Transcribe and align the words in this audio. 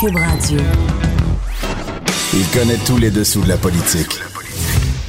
Cube 0.00 0.14
Radio. 0.14 0.60
Il 2.32 2.46
connaît 2.56 2.78
tous 2.86 2.98
les 2.98 3.10
dessous 3.10 3.40
de 3.40 3.48
la 3.48 3.56
politique. 3.56 4.20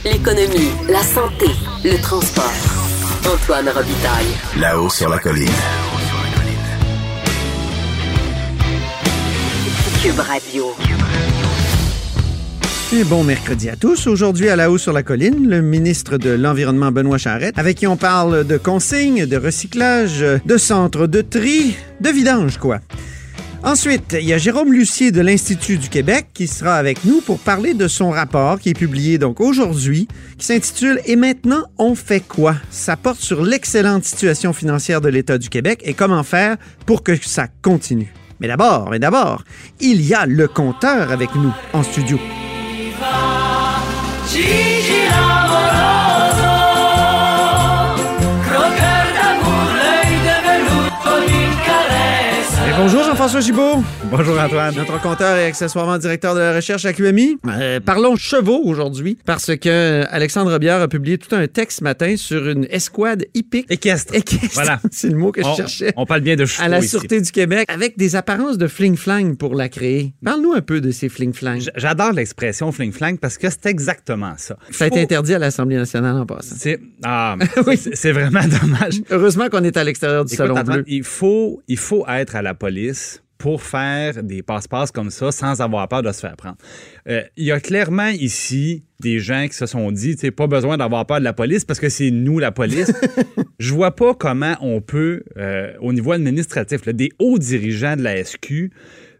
L'économie, 0.04 0.71
la 0.89 1.04
santé, 1.04 1.46
le 1.83 2.01
transport. 2.01 2.51
Antoine 3.31 3.70
Robitaille. 3.70 4.33
Là-haut 4.60 4.89
sur 4.89 5.07
la 5.10 5.20
colline. 5.20 5.47
Cube 10.02 10.20
Radio. 10.20 10.65
Et 12.92 13.03
bon 13.03 13.24
mercredi 13.24 13.69
à 13.69 13.76
tous. 13.76 14.08
Aujourd'hui, 14.08 14.49
à 14.49 14.56
la 14.56 14.71
haut 14.71 14.79
sur 14.79 14.94
la 14.94 15.03
colline, 15.03 15.47
le 15.47 15.62
ministre 15.62 16.17
de 16.17 16.31
l'Environnement, 16.31 16.91
Benoît 16.91 17.20
Charette, 17.20 17.59
avec 17.59 17.77
qui 17.77 17.85
on 17.85 17.98
parle 17.98 18.44
de 18.44 18.58
consignes, 18.58 19.27
de 19.27 19.38
recyclage, 19.38 20.26
de 20.44 20.58
centres 20.58 21.05
de 21.05 21.21
tri, 21.21 21.76
de 22.02 22.09
vidange, 22.09 22.58
quoi. 22.58 22.80
Ensuite, 23.70 24.17
il 24.20 24.27
y 24.27 24.34
a 24.34 24.39
Jérôme 24.39 24.73
Lucier 24.73 25.12
de 25.12 25.21
l'Institut 25.21 25.77
du 25.77 25.89
Québec 25.89 26.30
qui 26.34 26.48
sera 26.48 26.73
avec 26.73 27.05
nous 27.05 27.21
pour 27.21 27.38
parler 27.38 27.76
de 27.76 27.88
son 27.88 28.09
rapport 28.09 28.59
qui 28.59 28.70
est 28.70 28.73
publié 28.73 29.20
donc 29.20 29.39
aujourd'hui, 29.39 30.07
qui 30.39 30.45
s'intitule 30.48 30.99
Et 31.05 31.16
maintenant, 31.16 31.66
on 31.77 31.93
fait 31.93 32.20
quoi? 32.20 32.55
Ça 32.71 32.98
porte 32.98 33.20
sur 33.20 33.43
l'excellente 33.43 34.05
situation 34.05 34.53
financière 34.53 35.02
de 35.02 35.09
l'État 35.09 35.38
du 35.38 35.49
Québec 35.49 35.81
et 35.84 35.93
comment 35.93 36.23
faire 36.23 36.57
pour 36.88 37.03
que 37.03 37.16
ça 37.16 37.45
continue. 37.62 38.12
Mais 38.40 38.48
d'abord, 38.48 38.90
mais 38.90 38.98
d'abord, 38.98 39.43
il 39.79 40.01
y 40.01 40.15
a 40.15 40.26
le 40.26 40.48
compteur 40.48 41.12
avec 41.12 41.35
nous 41.35 41.54
en 41.73 41.84
studio. 41.84 42.17
Bonjour 53.31 53.41
Jean-François 53.41 53.41
Gibault. 53.41 53.83
Bonjour 54.09 54.39
Antoine. 54.39 54.75
Notre 54.75 54.99
compteur 55.01 55.37
et 55.37 55.45
accessoirement 55.45 55.97
directeur 55.99 56.33
de 56.33 56.40
la 56.40 56.55
recherche 56.55 56.85
à 56.85 56.93
QMI. 56.93 57.37
Euh, 57.48 57.79
parlons 57.79 58.15
chevaux 58.15 58.62
aujourd'hui 58.63 59.20
parce 59.26 59.55
que 59.55 60.04
Alexandre 60.09 60.57
Biard 60.57 60.81
a 60.81 60.87
publié 60.87 61.17
tout 61.20 61.35
un 61.35 61.45
texte 61.48 61.79
ce 61.79 61.84
matin 61.84 62.15
sur 62.17 62.48
une 62.49 62.65
escouade 62.71 63.26
hippique. 63.35 63.67
Équestre. 63.70 64.16
Équestre. 64.16 64.50
Voilà. 64.54 64.80
C'est 64.92 65.09
le 65.09 65.17
mot 65.17 65.31
que 65.31 65.44
je 65.44 65.48
On, 65.48 65.56
cherchais. 65.56 65.94
on 65.95 66.06
parle 66.08 66.22
bien 66.22 66.36
de 66.36 66.45
chevaux 66.45 66.64
à 66.64 66.70
la 66.70 66.80
ici. 66.80 66.89
Sûreté 66.89 67.22
du 67.22 67.31
Québec 67.31 67.67
avec 67.72 67.98
des 67.98 68.16
apparences 68.16 68.58
de 68.58 68.67
fling-flang 68.67 69.36
pour 69.36 69.54
la 69.54 69.70
créer. 69.70 70.14
Parle-nous 70.26 70.54
un 70.54 70.61
peu 70.61 70.82
de 70.82 70.89
ces 70.89 71.08
fling-flang. 71.09 71.61
J'adore 71.76 72.14
l'expression 72.14 72.72
fling-flang 72.72 73.17
parce 73.17 73.38
que 73.38 73.48
c'est 73.50 73.67
exactement 73.67 74.34
ça. 74.38 74.58
Ça 74.72 74.86
a 74.86 74.88
été 74.88 75.02
interdit 75.02 75.36
à 75.36 75.39
l'Assemblée 75.39 75.76
nationale 75.76 76.16
en 76.17 76.26
passant. 76.26 76.56
C'est 76.58 76.80
ah, 77.04 77.36
Oui. 77.67 77.80
vraiment 78.11 78.42
dommage. 78.61 79.02
Heureusement 79.11 79.50
qu'on 79.50 79.64
est 79.64 79.78
à 79.78 79.84
l'extérieur 79.84 80.26
du 80.26 80.34
Écoute, 80.34 80.48
Salon 80.48 80.64
Bleu. 80.64 80.84
il 80.88 81.04
faut, 81.04 81.61
il 81.67 81.78
faut 81.78 82.06
être 82.08 82.36
à 82.36 82.42
la 82.42 82.56
police 82.56 83.19
pour 83.40 83.64
faire 83.64 84.22
des 84.22 84.44
passe-passe 84.44 84.92
comme 84.92 85.09
ça 85.09 85.32
sans 85.32 85.62
avoir 85.62 85.88
peur 85.88 86.04
de 86.04 86.12
se 86.12 86.20
faire 86.20 86.36
prendre. 86.36 86.58
Euh, 87.08 87.23
il 87.38 87.45
y 87.45 87.52
a 87.52 87.59
clairement 87.59 88.09
ici 88.09 88.84
des 89.00 89.20
gens 89.20 89.48
qui 89.48 89.56
se 89.56 89.66
sont 89.66 89.92
dit, 89.92 90.16
tu 90.16 90.22
sais, 90.22 90.32
pas 90.32 90.45
besoin 90.45 90.78
d'avoir 90.78 91.06
peur 91.06 91.20
de 91.20 91.23
la 91.23 91.32
police 91.34 91.64
parce 91.64 91.80
que 91.80 91.88
c'est 91.88 92.12
nous 92.12 92.38
la 92.38 92.52
police. 92.52 92.92
Je 93.60 93.73
vois 93.73 93.95
pas 93.95 94.14
comment 94.14 94.56
on 94.60 94.82
peut, 94.82 95.23
euh, 95.38 95.72
au 95.80 95.94
niveau 95.94 96.12
administratif, 96.12 96.86
là, 96.86 96.92
des 96.92 97.10
hauts 97.17 97.40
dirigeants 97.40 97.95
de 97.95 98.04
la 98.04 98.22
SQ, 98.23 98.72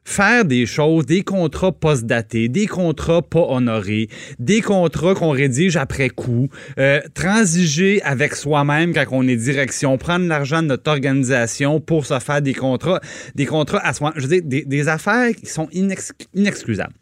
faire 0.04 0.46
des 0.46 0.66
choses, 0.66 1.06
des 1.06 1.24
contrats 1.24 1.72
post-datés, 1.72 2.50
des 2.50 2.68
contrats 2.68 3.22
pas 3.22 3.46
honorés, 3.48 4.10
des 4.40 4.62
contrats 4.62 5.16
qu'on 5.16 5.32
rédige 5.32 5.78
après 5.78 6.10
coup, 6.10 6.50
euh, 6.78 7.00
transiger 7.14 8.02
avec 8.04 8.36
soi-même 8.36 8.94
quand 8.94 9.06
on 9.12 9.28
est 9.28 9.36
direction, 9.36 9.98
prendre 9.98 10.28
l'argent 10.28 10.62
de 10.62 10.68
notre 10.68 10.90
organisation 10.90 11.80
pour 11.80 12.06
se 12.06 12.20
faire 12.20 12.42
des 12.42 12.54
contrats, 12.54 13.00
des 13.36 13.46
contrats 13.46 13.86
à 13.86 13.94
soi. 13.94 14.14
Je 14.16 14.28
veux 14.28 14.42
dire, 14.42 14.64
des, 14.66 14.88
affaires 14.88 15.36
qui 15.36 15.46
sont 15.46 15.68
inex- 15.74 16.12
inexcusables. 16.34 16.94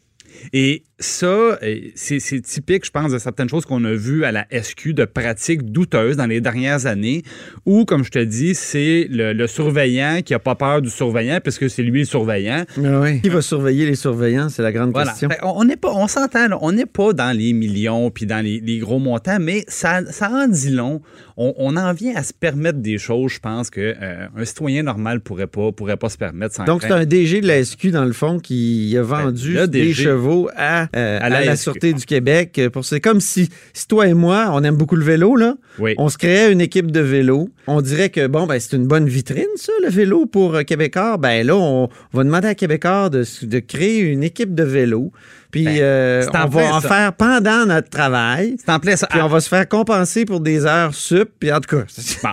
Et 0.54 0.84
ça, 1.00 1.60
c'est 1.96 2.20
c'est 2.20 2.42
typique, 2.42 2.86
je 2.86 2.92
pense, 2.92 3.12
de 3.12 3.20
certaines 3.20 3.50
choses 3.50 3.66
qu'on 3.66 3.84
a 3.86 3.94
vues 3.94 4.24
à 4.26 4.32
la 4.32 4.48
SQ, 4.52 4.94
de 4.94 5.06
pratiques 5.06 5.72
douteuses 5.72 6.18
dans 6.18 6.26
les 6.26 6.42
dernières 6.42 6.86
années, 6.88 7.22
où, 7.66 7.86
comme 7.86 8.04
je 8.04 8.10
te 8.10 8.20
dis, 8.20 8.56
c'est 8.56 9.08
le, 9.10 9.34
le 9.34 9.48
surveillant 9.48 10.22
qui 10.26 10.34
a 10.34 10.40
pas 10.40 10.56
peur 10.56 10.82
du 10.82 10.90
surveillant, 10.90 11.40
puisque 11.44 11.70
c'est 11.70 11.84
lui 11.84 12.00
le 12.00 12.06
surveillant. 12.06 12.64
Oui. 12.78 13.22
Qui 13.22 13.30
va 13.30 13.42
surveiller 13.42 13.86
les 13.86 13.96
surveillants? 13.96 14.50
C'est 14.50 14.64
la 14.64 14.72
grande 14.72 14.92
Voilà. 14.92 15.12
question. 15.12 15.30
Fait, 15.30 15.40
on 15.44 15.64
n'est 15.66 15.76
pas, 15.78 15.92
on 15.94 16.08
s'entend, 16.08 16.48
là, 16.48 16.58
on 16.62 16.72
n'est 16.72 16.86
pas 16.88 17.14
dans 17.14 17.36
les 17.36 17.54
millions 17.54 18.10
puis 18.10 18.26
dans 18.26 18.44
les, 18.44 18.60
les 18.60 18.80
gros 18.80 19.00
montants, 19.00 19.38
mais 19.40 19.66
ça, 19.68 20.02
ça 20.12 20.32
en 20.32 20.48
dit 20.48 20.72
long. 20.72 21.02
On, 21.40 21.54
on 21.58 21.78
en 21.78 21.94
vient 21.94 22.16
à 22.16 22.24
se 22.24 22.34
permettre 22.34 22.80
des 22.80 22.98
choses, 22.98 23.34
je 23.34 23.40
pense 23.40 23.70
que 23.70 23.94
euh, 24.02 24.26
un 24.36 24.46
citoyen 24.46 24.82
normal 24.82 25.20
pourrait 25.20 25.46
pas, 25.46 25.72
pourrait 25.72 25.98
pas 25.98 26.10
se 26.10 26.18
permettre. 26.18 26.56
Sans 26.56 26.66
Donc, 26.66 26.82
c'est 26.82 26.92
un 26.92 27.06
DG 27.06 27.42
de 27.42 27.48
la 27.48 27.64
SQ, 27.64 27.88
dans 27.92 28.06
le 28.06 28.14
fond, 28.14 28.40
qui 28.40 28.96
a 28.98 29.04
vendu 29.04 29.54
Ben, 29.54 29.62
le 29.62 29.68
des 29.68 29.82
DG. 29.88 30.04
Chevaux 30.28 30.50
à, 30.56 30.88
euh, 30.96 31.20
à 31.22 31.30
la. 31.30 31.56
Sûreté 31.56 31.94
du 31.94 32.06
Québec. 32.06 32.60
Pour 32.72 32.86
C'est 32.86 33.00
comme 33.02 33.20
si, 33.20 33.50
si 33.74 33.88
toi 33.88 34.08
et 34.08 34.14
moi, 34.14 34.50
on 34.54 34.64
aime 34.64 34.76
beaucoup 34.76 34.96
le 34.96 35.04
vélo, 35.04 35.36
là. 35.36 35.56
Oui. 35.80 35.96
On 35.98 36.10
se 36.10 36.18
créait 36.18 36.52
une 36.52 36.62
équipe 36.62 36.92
de 36.92 37.00
vélo. 37.00 37.50
On 37.68 37.82
dirait 37.82 38.10
que, 38.10 38.28
bon, 38.28 38.46
ben, 38.46 38.60
c'est 38.60 38.76
une 38.76 38.88
bonne 38.88 39.08
vitrine, 39.08 39.46
ça, 39.56 39.72
le 39.84 39.90
vélo 39.90 40.26
pour 40.26 40.56
euh, 40.56 40.62
Québécois. 40.64 41.18
Ben 41.18 41.46
là, 41.46 41.56
on 41.56 41.90
va 42.14 42.24
demander 42.24 42.48
à 42.50 42.56
Québécois 42.56 43.10
de, 43.10 43.60
créer 43.60 44.00
une 44.00 44.24
équipe 44.24 44.54
de 44.56 44.64
vélo. 44.64 45.12
Puis, 45.52 45.64
Ben, 45.66 45.78
euh, 45.80 46.26
en 46.34 46.46
on 46.46 46.48
va 46.50 46.76
en 46.76 46.82
ça. 46.82 46.88
faire 46.90 47.14
pendant 47.14 47.66
notre 47.66 47.90
travail. 47.90 48.56
C'est 48.60 48.72
en 48.72 48.80
plein 48.80 48.96
ça. 48.98 49.08
Puis, 49.08 49.22
on 49.22 49.28
va 49.28 49.40
se 49.40 49.48
faire 49.50 49.68
compenser 49.68 50.26
pour 50.26 50.42
des 50.42 50.66
heures 50.66 50.94
sup. 50.94 51.30
Puis, 51.40 51.52
en 51.52 51.60
tout 51.60 51.76
cas, 51.78 51.84
Bon. 52.24 52.30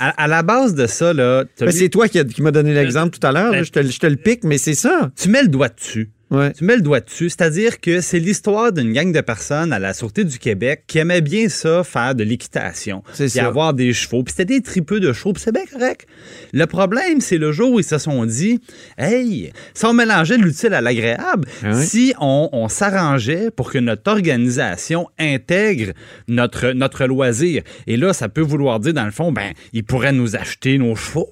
à, 0.00 0.22
à 0.24 0.26
la 0.26 0.42
base 0.42 0.74
de 0.74 0.86
ça, 0.86 1.12
là, 1.12 1.44
Ben, 1.58 1.70
c'est 1.70 1.88
toi 1.88 2.08
qui, 2.08 2.18
a- 2.18 2.24
qui 2.24 2.42
m'as 2.42 2.50
donné 2.50 2.74
l'exemple 2.74 3.16
tout 3.18 3.26
à 3.26 3.32
l'heure. 3.32 3.50
Ben- 3.52 3.64
te, 3.64 3.82
je 3.82 3.98
te 3.98 4.06
le 4.06 4.16
pique, 4.16 4.44
mais 4.44 4.58
c'est 4.58 4.74
ça. 4.74 5.10
tu 5.20 5.28
mets 5.30 5.42
le 5.42 5.48
doigt 5.48 5.68
dessus. 5.70 6.10
Ouais. 6.30 6.52
Tu 6.52 6.64
mets 6.64 6.76
le 6.76 6.82
doigt 6.82 7.00
dessus, 7.00 7.30
c'est-à-dire 7.30 7.80
que 7.80 8.00
c'est 8.02 8.18
l'histoire 8.18 8.70
d'une 8.72 8.92
gang 8.92 9.12
de 9.12 9.20
personnes 9.22 9.72
à 9.72 9.78
la 9.78 9.94
Sûreté 9.94 10.24
du 10.24 10.38
Québec 10.38 10.84
qui 10.86 10.98
aimaient 10.98 11.22
bien 11.22 11.48
ça, 11.48 11.82
faire 11.84 12.14
de 12.14 12.22
l'équitation, 12.22 13.02
C'est 13.14 13.28
ça. 13.30 13.46
avoir 13.46 13.72
des 13.72 13.94
chevaux, 13.94 14.22
puis 14.22 14.32
c'était 14.36 14.56
des 14.56 14.60
tripeux 14.60 15.00
de 15.00 15.12
chevaux, 15.14 15.32
puis 15.32 15.42
c'est 15.42 15.52
bien 15.54 15.64
correct. 15.72 16.06
Le 16.52 16.66
problème, 16.66 17.20
c'est 17.22 17.38
le 17.38 17.50
jour 17.52 17.72
où 17.72 17.80
ils 17.80 17.84
se 17.84 17.96
sont 17.96 18.26
dit, 18.26 18.60
hey, 18.98 19.52
si 19.72 19.86
on 19.86 19.94
mélangeait 19.94 20.36
l'utile 20.36 20.74
à 20.74 20.82
l'agréable, 20.82 21.48
Ah 21.62 21.70
oui. 21.72 21.86
si 21.86 22.14
on, 22.20 22.50
on 22.52 22.68
s'arrangeait 22.68 23.50
pour 23.50 23.70
que 23.72 23.78
notre 23.78 24.10
organisation 24.10 25.08
intègre 25.18 25.92
notre, 26.28 26.72
notre 26.72 27.06
loisir, 27.06 27.62
et 27.86 27.96
là, 27.96 28.12
ça 28.12 28.28
peut 28.28 28.42
vouloir 28.42 28.80
dire, 28.80 28.92
dans 28.92 29.06
le 29.06 29.10
fond, 29.12 29.32
ben, 29.32 29.52
ils 29.72 29.84
pourraient 29.84 30.12
nous 30.12 30.36
acheter 30.36 30.76
nos 30.76 30.94
chevaux. 30.94 31.30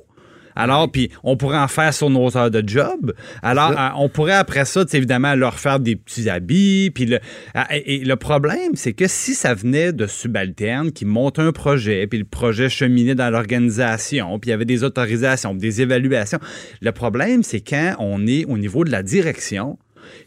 Alors, 0.57 0.91
puis 0.91 1.11
on 1.23 1.37
pourrait 1.37 1.59
en 1.59 1.69
faire 1.69 1.93
sur 1.95 2.11
nos 2.11 2.37
heures 2.37 2.51
de 2.51 2.63
job. 2.67 3.15
Alors, 3.43 3.71
euh, 3.71 3.89
on 3.97 4.09
pourrait 4.09 4.33
après 4.33 4.65
ça, 4.65 4.85
évidemment, 4.93 5.35
leur 5.35 5.59
faire 5.59 5.79
des 5.79 5.97
petits 5.97 6.29
habits. 6.29 6.91
Puis 6.95 7.07
le, 7.07 7.21
et, 7.71 7.97
et 7.97 8.05
le 8.05 8.17
problème, 8.17 8.73
c'est 8.75 8.95
que 8.95 9.07
si 9.07 9.35
ça 9.35 9.55
venait 9.55 9.93
de 9.93 10.07
subalternes 10.07 10.93
qui 10.93 11.05
montent 11.05 11.39
un 11.39 11.53
projet, 11.53 12.07
puis 12.07 12.19
le 12.19 12.25
projet 12.25 12.69
cheminait 12.69 13.15
dans 13.15 13.31
l'organisation, 13.31 14.39
puis 14.39 14.49
il 14.49 14.51
y 14.53 14.55
avait 14.55 14.65
des 14.65 14.83
autorisations, 14.83 15.55
des 15.55 15.83
évaluations. 15.83 16.41
Le 16.81 16.93
problème, 16.93 17.43
c'est 17.43 17.61
quand 17.61 17.95
on 17.99 18.27
est 18.27 18.45
au 18.47 18.59
niveau 18.59 18.85
de 18.85 18.91
la 18.91 19.03
direction, 19.03 19.79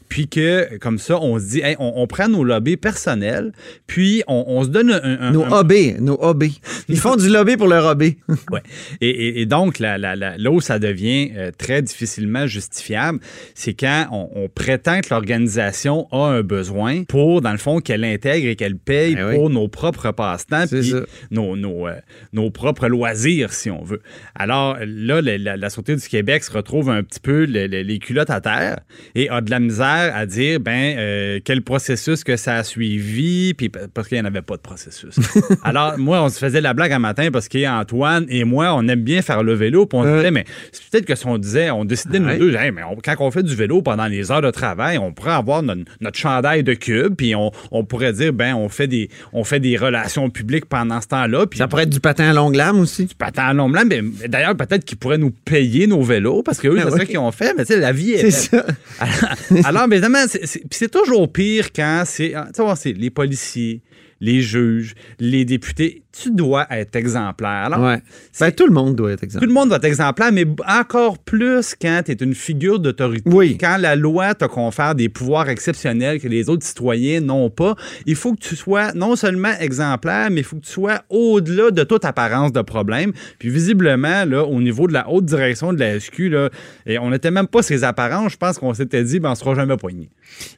puis 0.10 0.28
que, 0.28 0.78
comme 0.80 0.98
ça, 0.98 1.18
on 1.22 1.40
se 1.40 1.46
dit, 1.46 1.62
hey, 1.62 1.76
on, 1.80 1.94
on 1.96 2.08
prend 2.08 2.28
nos 2.28 2.44
lobbies 2.44 2.78
personnels, 2.78 3.52
puis 3.88 4.24
on, 4.28 4.44
on 4.48 4.64
se 4.64 4.70
donne 4.70 4.92
un... 4.92 5.20
un- 5.22 5.32
Nos 5.32 5.44
un- 5.46 5.60
OB, 5.62 5.74
nos 6.00 6.16
OB. 6.22 6.44
Ils 6.90 6.98
font 6.98 7.16
du 7.16 7.30
lobby 7.30 7.56
pour 7.58 7.68
leur 7.68 7.86
OB. 7.92 8.04
Ouais. 8.52 8.62
Et, 9.02 9.10
et- 9.10 9.42
et 9.42 9.46
donc, 9.46 9.80
la, 9.80 9.98
la, 9.98 10.16
la- 10.16 10.38
là 10.38 10.52
où 10.52 10.60
ça 10.62 10.80
devient 10.80 11.32
euh, 11.38 11.52
très 11.58 11.82
difficilement 11.84 12.48
justifiable, 12.48 13.20
c'est 13.54 13.74
quand 13.76 14.08
on, 14.12 14.30
on 14.36 14.50
prétend 14.50 15.00
que 15.02 15.08
l'organisation 15.12 16.08
a 16.12 16.28
un 16.30 16.42
besoin 16.42 17.04
pour, 17.04 17.42
dans 17.42 17.52
le 17.52 17.58
fond, 17.58 17.80
qu'elle 17.80 18.04
intègre 18.04 18.48
et 18.50 18.56
qu'elle 18.56 18.78
paye 18.78 19.16
Ben 19.16 19.30
oui. 19.30 19.36
pour 19.36 19.50
nos 19.50 19.68
propres 19.68 20.12
passe-temps, 20.12 20.66
puis 20.68 20.94
nos, 21.32 21.56
nos, 21.56 21.88
euh, 21.88 21.94
nos 22.34 22.50
propres 22.50 22.88
loisirs, 22.88 23.54
si 23.54 23.70
on 23.70 23.84
veut. 23.84 24.02
Alors 24.36 24.78
là, 24.84 25.22
la, 25.22 25.56
la, 25.58 25.70
Sûreté 25.70 25.96
du 25.96 26.08
Québec 26.08 26.44
se 26.44 26.52
retrouve 26.52 26.90
un 26.90 27.04
petit 27.04 27.20
peu 27.20 27.46
le- 27.46 27.68
le- 27.68 27.82
les 27.84 28.00
culottes 28.00 28.32
à 28.32 28.42
terre 28.42 28.80
et 29.14 29.30
a 29.30 29.42
de 29.42 29.52
la 29.52 29.60
misère 29.60 29.99
à 30.00 30.26
dire, 30.26 30.60
ben, 30.60 30.96
euh, 30.98 31.40
quel 31.44 31.62
processus 31.62 32.24
que 32.24 32.38
ça 32.38 32.56
a 32.56 32.64
suivi, 32.64 33.54
puis 33.54 33.70
parce 33.70 34.08
qu'il 34.08 34.18
n'y 34.18 34.22
en 34.22 34.26
avait 34.26 34.42
pas 34.42 34.56
de 34.56 34.62
processus. 34.62 35.16
Alors, 35.64 35.98
moi, 35.98 36.22
on 36.24 36.30
se 36.30 36.40
faisait 36.40 36.62
la 36.62 36.74
blague 36.74 36.92
un 36.92 37.00
matin 37.00 37.30
parce 37.32 37.48
qu'Antoine 37.48 38.26
et 38.30 38.44
moi, 38.44 38.74
on 38.76 38.88
aime 38.88 39.02
bien 39.02 39.22
faire 39.22 39.44
le 39.44 39.54
vélo, 39.54 39.86
puis 39.86 39.98
on 40.00 40.04
se 40.04 40.08
Ouais. 40.10 40.18
disait, 40.18 40.32
mais 40.32 40.46
c'est 40.72 40.84
peut-être 40.90 41.06
que 41.06 41.16
si 41.16 41.26
on 41.28 41.38
disait, 41.38 41.70
on 41.72 41.86
décidait 41.86 42.20
nous 42.20 42.38
deux, 42.38 42.56
Hey, 42.56 42.72
mais 42.72 42.82
on- 42.84 42.96
quand 42.96 43.16
on 43.20 43.32
fait 43.32 43.44
du 43.44 43.56
vélo 43.56 43.82
pendant 43.82 44.08
les 44.08 44.32
heures 44.32 44.42
de 44.42 44.52
travail, 44.52 44.98
on 44.98 45.14
pourrait 45.14 45.32
avoir 45.34 45.62
notre, 45.64 45.82
notre 46.02 46.18
chandail 46.18 46.64
de 46.64 46.74
cube, 46.74 47.16
puis 47.16 47.36
on, 47.36 47.52
on 47.72 47.84
pourrait 47.84 48.14
dire, 48.14 48.34
ben, 48.34 48.56
on 48.56 48.70
fait 48.70 48.88
des, 48.88 49.10
on 49.34 49.44
fait 49.44 49.60
des 49.60 49.78
relations 49.78 50.30
publiques 50.30 50.66
pendant 50.66 51.00
ce 51.02 51.08
temps-là, 51.08 51.46
Ça 51.56 51.68
pourrait 51.68 51.84
être 51.84 51.90
du 51.90 52.00
patin 52.00 52.30
à 52.30 52.34
longue 52.34 52.56
lame 52.56 52.80
aussi. 52.80 53.08
patin 53.18 53.44
à 53.44 53.54
long 53.54 53.70
blanc, 53.70 53.84
mais 53.88 54.02
d'ailleurs, 54.28 54.56
peut-être 54.56 54.86
qu'ils 54.86 54.98
pourraient 54.98 55.18
nous 55.18 55.32
payer 55.32 55.88
nos 55.88 56.02
vélos 56.02 56.44
parce 56.44 56.60
que 56.60 56.68
eux, 56.68 56.76
Ah 56.80 56.84
c'est 56.88 56.94
oui. 56.94 57.00
ça 57.00 57.06
qu'ils 57.06 57.18
ont 57.18 57.32
fait, 57.32 57.54
mais 57.58 57.66
tu 57.66 57.74
sais, 57.74 57.80
la 57.80 57.92
vie 57.92 58.12
est. 58.14 58.30
C'est 58.32 58.50
ça. 58.58 58.66
Alors, 59.66 59.88
c'est- 60.28 60.90
toujours 60.90 61.32
pire 61.32 61.72
quand 61.74 62.04
ah, 62.36 62.50
c'est 62.76 62.94
les 62.94 63.10
policiers, 63.10 63.82
les 64.22 64.42
juges, 64.42 64.94
les 65.20 65.46
députés. 65.46 66.04
Tu 66.22 66.32
dois 66.32 66.68
être 66.70 66.96
exemplaire. 66.96 67.50
Alors, 67.50 67.82
ouais. 67.82 68.02
Ben, 68.40 68.52
tout 68.52 68.66
le 68.66 68.74
monde 68.74 68.96
doit 68.96 69.12
être 69.12 69.24
exemplaire. 69.24 69.48
Tout 69.48 69.54
le 69.54 69.60
monde 69.60 69.70
doit 69.70 69.78
être 69.78 69.86
exemplaire, 69.86 70.32
mais 70.32 70.46
encore 70.68 71.18
plus 71.18 71.76
quand 71.80 72.02
tu 72.06 72.12
es 72.12 72.16
une 72.16 72.36
figure 72.36 72.80
d'autorité. 72.80 73.30
Oui. 73.30 73.58
Quand 73.60 73.78
la 73.80 73.96
loi 73.96 74.34
te 74.36 74.46
confère 74.46 74.96
des 74.96 75.10
pouvoirs 75.10 75.50
exceptionnels 75.50 76.20
que 76.20 76.28
les 76.28 76.50
autres 76.50 76.66
citoyens 76.66 77.22
n'ont 77.22 77.50
pas, 77.50 77.76
il 78.06 78.16
faut 78.16 78.34
que 78.34 78.40
tu 78.40 78.56
sois 78.56 78.94
non 78.94 79.16
seulement 79.16 79.54
exemplaire, 79.60 80.30
mais 80.32 80.42
il 80.42 80.44
faut 80.44 80.58
que 80.58 80.66
tu 80.66 80.72
sois 80.72 81.02
au-delà 81.10 81.72
de 81.72 81.84
toute 81.84 82.06
apparence 82.06 82.52
de 82.52 82.62
problème. 82.62 83.14
Puis 83.40 83.50
visiblement, 83.50 84.26
là, 84.26 84.44
au 84.44 84.62
niveau 84.62 84.88
de 84.88 84.94
la 84.94 85.10
haute 85.10 85.26
direction 85.26 85.74
de 85.74 85.80
la 85.80 86.00
SQ, 86.00 86.30
là, 86.30 86.50
et 86.86 87.00
on 87.00 87.10
n'était 87.10 87.32
même 87.32 87.48
pas 87.48 87.62
ces 87.62 87.84
apparences. 87.84 88.34
Je 88.34 88.38
pense 88.38 88.58
qu'on 88.60 88.74
s'était 88.74 89.04
dit, 89.04 89.20
ben, 89.20 89.30
on 89.30 89.32
ne 89.34 89.38
sera 89.38 89.56
jamais 89.56 89.78
poigné. 89.78 90.10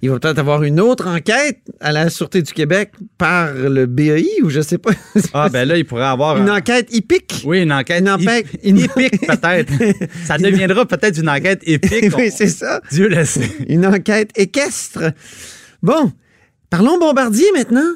Il 0.02 0.10
va 0.10 0.20
peut-être 0.20 0.40
avoir 0.40 0.64
une 0.64 0.80
autre 0.80 1.08
enquête 1.08 1.60
à 1.80 1.92
la 1.92 2.10
Sûreté 2.10 2.42
du 2.42 2.52
Québec 2.54 2.92
par 3.18 3.54
le 3.54 3.86
BEI 3.86 4.42
ou 4.44 4.50
je 4.50 4.62
sais 4.62 4.78
pas. 4.78 4.92
Ah, 5.34 5.50
ben 5.52 5.68
là, 5.68 5.78
il 5.78 5.86
pourrait 5.86 6.06
avoir. 6.06 6.38
Une 6.38 6.50
enquête 6.50 6.88
hippique. 6.94 7.44
Oui, 7.46 7.62
une 7.62 7.74
enquête 7.74 8.04
une... 8.64 8.80
épique, 8.80 9.28
peut-être. 9.28 9.74
ça 10.26 10.38
deviendra 10.38 10.86
peut-être 10.86 11.20
une 11.20 11.30
enquête 11.30 11.62
épique. 11.66 12.16
oui, 12.18 12.32
c'est 12.36 12.48
ça. 12.48 12.82
Dieu 12.92 13.08
le 13.08 13.26
sait. 13.26 13.50
Une 13.68 13.86
enquête 13.86 14.32
équestre. 14.36 15.14
Bon, 15.82 16.12
parlons 16.70 16.98
Bombardier 16.98 17.48
maintenant. 17.56 17.90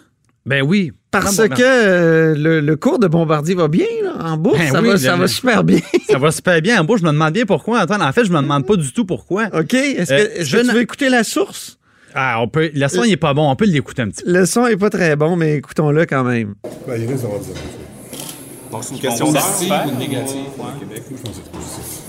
Ben 0.46 0.62
oui. 0.62 0.92
Parce 1.12 1.38
que 1.38 1.62
euh, 1.62 2.62
le, 2.62 2.76
cours 2.76 3.00
de 3.00 3.08
Bombardier 3.08 3.56
va 3.56 3.68
bien 3.68 3.88
là, 4.04 4.16
en 4.20 4.38
bourse. 4.38 4.58
Ben 4.58 4.72
ça, 4.72 4.82
va, 4.82 4.98
ça 4.98 5.16
va, 5.16 5.28
super 5.28 5.64
bien. 5.64 5.80
ça 6.10 6.18
va 6.18 6.32
super 6.32 6.62
bien 6.62 6.82
en 6.82 6.84
bourse. 6.84 7.02
Je 7.02 7.06
me 7.06 7.12
demande 7.12 7.34
bien 7.34 7.46
pourquoi, 7.46 7.82
Antoine. 7.82 8.02
En 8.02 8.12
fait, 8.12 8.26
je 8.26 8.32
me 8.32 8.42
demande 8.42 8.66
pas 8.66 8.76
du 8.76 8.92
tout 8.92 9.06
pourquoi. 9.06 9.46
OK. 9.54 9.74
Est-ce 9.74 10.10
que, 10.10 10.58
euh, 10.58 10.62
tu 10.64 10.72
veux 10.74 10.82
écouter 10.82 11.10
la 11.10 11.24
source? 11.24 11.78
Ah, 12.16 12.42
on 12.42 12.48
peut. 12.48 12.72
Le 12.74 12.88
son, 12.88 13.04
il 13.04 13.10
n'est 13.10 13.18
pas 13.18 13.34
bon. 13.34 13.50
On 13.50 13.56
peut 13.56 13.66
l'écouter 13.66 14.02
un 14.02 14.10
petit 14.10 14.24
peu. 14.24 14.32
Le 14.32 14.46
son 14.46 14.68
n'est 14.68 14.78
pas 14.78 14.90
très 14.90 15.16
bon, 15.16 15.36
mais 15.36 15.58
écoutons-le 15.58 16.06
quand 16.06 16.24
même. 16.24 16.56
Ben, 16.88 16.96
il 16.98 17.08
risque 17.08 17.24
d'avoir 17.24 17.42
des 17.42 17.48
Donc, 18.72 18.84
c'est 18.84 18.96
une 18.96 19.02
question 19.02 19.34
positive 19.34 19.74
ou 19.88 20.00
négative 20.00 20.46
pour 20.56 20.66
le 20.68 20.80
Québec? 20.80 21.04
Je 21.12 21.16
pense 21.22 21.38
que 21.38 21.44
c'est 21.44 21.52
positif. 21.52 22.02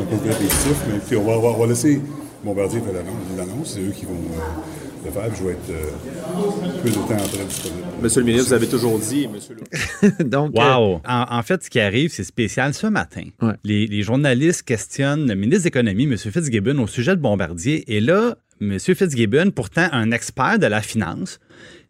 Un 0.00 0.04
peu 0.04 0.16
positif, 0.16 0.76
mais 0.88 0.98
puis 1.06 1.16
on 1.16 1.24
va, 1.24 1.48
on 1.48 1.58
va 1.58 1.66
laisser 1.66 2.00
Bombardier 2.42 2.80
faire 2.80 2.92
l'annonce. 3.36 3.74
C'est 3.74 3.80
eux 3.80 3.92
qui 3.94 4.04
vont. 4.04 4.12
Euh, 4.12 5.10
je 5.36 5.44
vais 5.44 5.52
être 5.52 5.70
euh, 5.70 6.80
plus 6.80 6.90
de 6.90 6.96
temps 6.96 7.12
après 7.12 7.44
disponible. 7.44 7.82
Monsieur 8.02 8.20
le 8.20 8.26
ministre, 8.26 8.48
vous 8.48 8.54
avez 8.54 8.66
toujours 8.66 8.98
dit, 8.98 9.28
monsieur 9.28 9.54
le... 9.54 10.24
Donc, 10.24 10.54
wow. 10.54 10.94
Euh, 10.96 10.98
en, 11.04 11.42
fait, 11.42 11.62
ce 11.62 11.70
qui 11.70 11.80
arrive, 11.80 12.10
c'est 12.10 12.24
spécial. 12.24 12.74
Ce 12.74 12.86
matin, 12.86 13.22
les, 13.64 14.02
journalistes 14.02 14.62
questionnent 14.62 15.26
le 15.28 15.34
ministre 15.34 15.62
de 15.62 15.66
l'Économie, 15.66 16.04
M. 16.04 16.16
Fitzgibbon, 16.16 16.78
au 16.78 16.86
sujet 16.86 17.16
de 17.16 17.20
Bombardier. 17.20 17.84
Et 17.94 18.00
là, 18.00 18.36
M. 18.72 18.78
Fitzgibbon, 18.78 19.50
pourtant 19.50 19.88
un 19.92 20.10
expert 20.10 20.58
de 20.58 20.66
la 20.66 20.82
finance, 20.82 21.40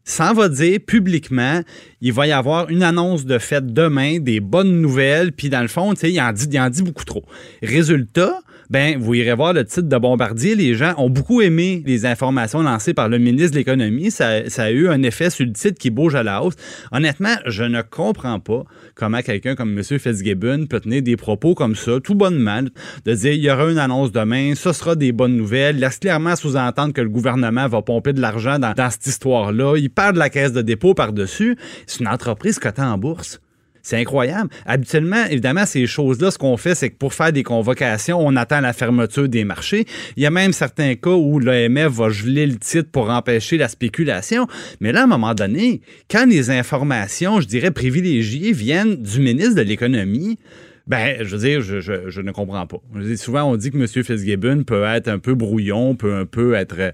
s'en 0.05 0.35
va 0.35 0.49
dire 0.49 0.79
publiquement, 0.87 1.63
il 2.01 2.13
va 2.13 2.27
y 2.27 2.33
avoir 2.33 2.69
une 2.69 2.83
annonce 2.83 3.25
de 3.25 3.39
fête 3.39 3.73
demain, 3.73 4.19
des 4.19 4.41
bonnes 4.41 4.81
nouvelles, 4.81 5.33
puis 5.33 5.49
dans 5.49 5.63
le 5.63 5.69
fond, 5.69 5.95
il 5.95 6.21
en, 6.21 6.33
dit, 6.33 6.47
il 6.51 6.61
en 6.61 6.71
dit 6.71 6.83
beaucoup 6.83 7.05
trop. 7.05 7.25
Résultat, 7.63 8.41
ben, 8.75 8.99
vous 8.99 9.15
irez 9.15 9.35
voir 9.35 9.53
le 9.53 9.65
titre 9.65 9.89
de 9.89 9.97
Bombardier. 9.97 10.57
Les 10.57 10.75
gens 10.75 10.95
ont 10.99 11.09
beaucoup 11.09 11.41
aimé 11.41 11.85
les 11.87 12.07
informations 12.07 12.61
lancées 12.61 12.93
par 12.93 13.09
le 13.09 13.19
ministre 13.19 13.53
de 13.53 13.59
l'Économie. 13.59 14.11
Ça, 14.11 14.41
a 14.57 14.71
eu 14.73 14.89
un 14.89 15.01
effet 15.05 15.31
sur 15.31 15.47
le 15.47 15.53
titre 15.53 15.79
qui 15.79 15.91
bouge 15.91 16.17
à 16.17 16.25
la 16.25 16.43
hausse. 16.43 16.57
Honnêtement, 16.91 17.37
je 17.47 17.63
ne 17.63 17.83
comprends 17.83 18.41
pas 18.41 18.65
comment 18.97 19.21
quelqu'un 19.21 19.55
comme 19.55 19.79
M. 19.79 19.85
Fitzgibbon 19.85 20.67
peut 20.67 20.81
tenir 20.81 21.03
des 21.03 21.17
propos 21.17 21.55
comme 21.55 21.77
ça, 21.77 22.01
tout 22.03 22.17
bonnement, 22.17 22.63
de 23.05 23.15
dire 23.15 23.33
il 23.35 23.45
y 23.45 23.49
aura 23.49 23.71
une 23.71 23.79
annonce 23.79 24.11
demain, 24.11 24.57
ce 24.57 24.73
sera 24.73 24.97
des 24.97 25.13
bonnes 25.13 25.37
nouvelles. 25.37 25.79
Laisse 25.79 26.01
clairement 26.01 26.35
sous-entendre 26.35 26.93
que 26.93 27.01
le 27.01 27.11
gouvernement 27.11 27.69
va 27.69 27.81
pomper 27.81 28.13
de 28.13 28.21
l'argent 28.21 28.59
dans, 28.59 28.73
dans 28.73 28.91
cette 28.91 29.07
histoire-là. 29.07 29.77
Il 29.77 29.91
parle 29.91 30.15
de 30.15 30.19
la 30.19 30.31
caisse 30.31 30.53
de 30.53 30.63
dépôt 30.63 30.95
par-dessus. 30.95 31.57
C'est 31.87 32.01
une 32.01 32.09
entreprise 32.09 32.59
cotée 32.59 32.83
en 32.83 32.99
bourse. 32.99 33.39
C'est 33.85 33.99
incroyable. 33.99 34.49
Habituellement, 34.65 35.27
évidemment, 35.31 35.67
ces 35.67 35.87
choses-là, 35.87 36.31
ce 36.31 36.39
qu'on 36.39 36.57
fait, 36.57 36.75
c'est 36.75 36.89
que 36.89 36.97
pour 36.97 37.13
faire 37.13 37.33
des 37.33 37.43
convocations, 37.43 38.19
on 38.19 38.35
attend 38.35 38.63
la 38.63 38.73
fermeture 38.73 39.29
des 39.29 39.45
marchés. 39.45 39.85
Il 40.17 40.23
y 40.23 40.27
a 40.27 40.31
même 40.31 40.55
certains 40.55 40.95
cas 40.95 41.11
où 41.11 41.39
l'OMF 41.39 41.93
va 41.93 42.09
geler 42.09 42.47
le 42.47 42.57
titre 42.57 42.89
pour 42.91 43.11
empêcher 43.11 43.59
la 43.59 43.69
spéculation. 43.69 44.47
Mais 44.81 44.91
là, 44.91 45.03
à 45.03 45.05
un 45.05 45.07
moment 45.07 45.35
donné, 45.35 45.83
quand 46.11 46.25
les 46.27 46.49
informations, 46.49 47.43
je 47.43 47.47
dirais, 47.47 47.71
privilégiées 47.71 48.53
viennent 48.53 48.97
du 48.97 49.21
ministre 49.21 49.57
de 49.57 49.63
l'Économie, 49.63 50.39
ben, 50.87 51.17
je 51.23 51.37
veux 51.37 51.49
dire, 51.49 51.61
je, 51.63 51.81
je, 51.81 52.21
ne 52.21 52.31
comprends 52.31 52.67
pas. 52.67 52.77
souvent, 53.17 53.45
on 53.45 53.57
dit 53.57 53.71
que 53.71 53.79
M. 53.79 53.87
Fitzgibbon 53.87 54.65
peut 54.65 54.85
être 54.85 55.09
un 55.09 55.19
peu 55.19 55.35
brouillon, 55.35 55.95
peut 55.97 56.15
un 56.15 56.27
peu 56.27 56.55
être 56.55 56.77
euh, 56.79 56.91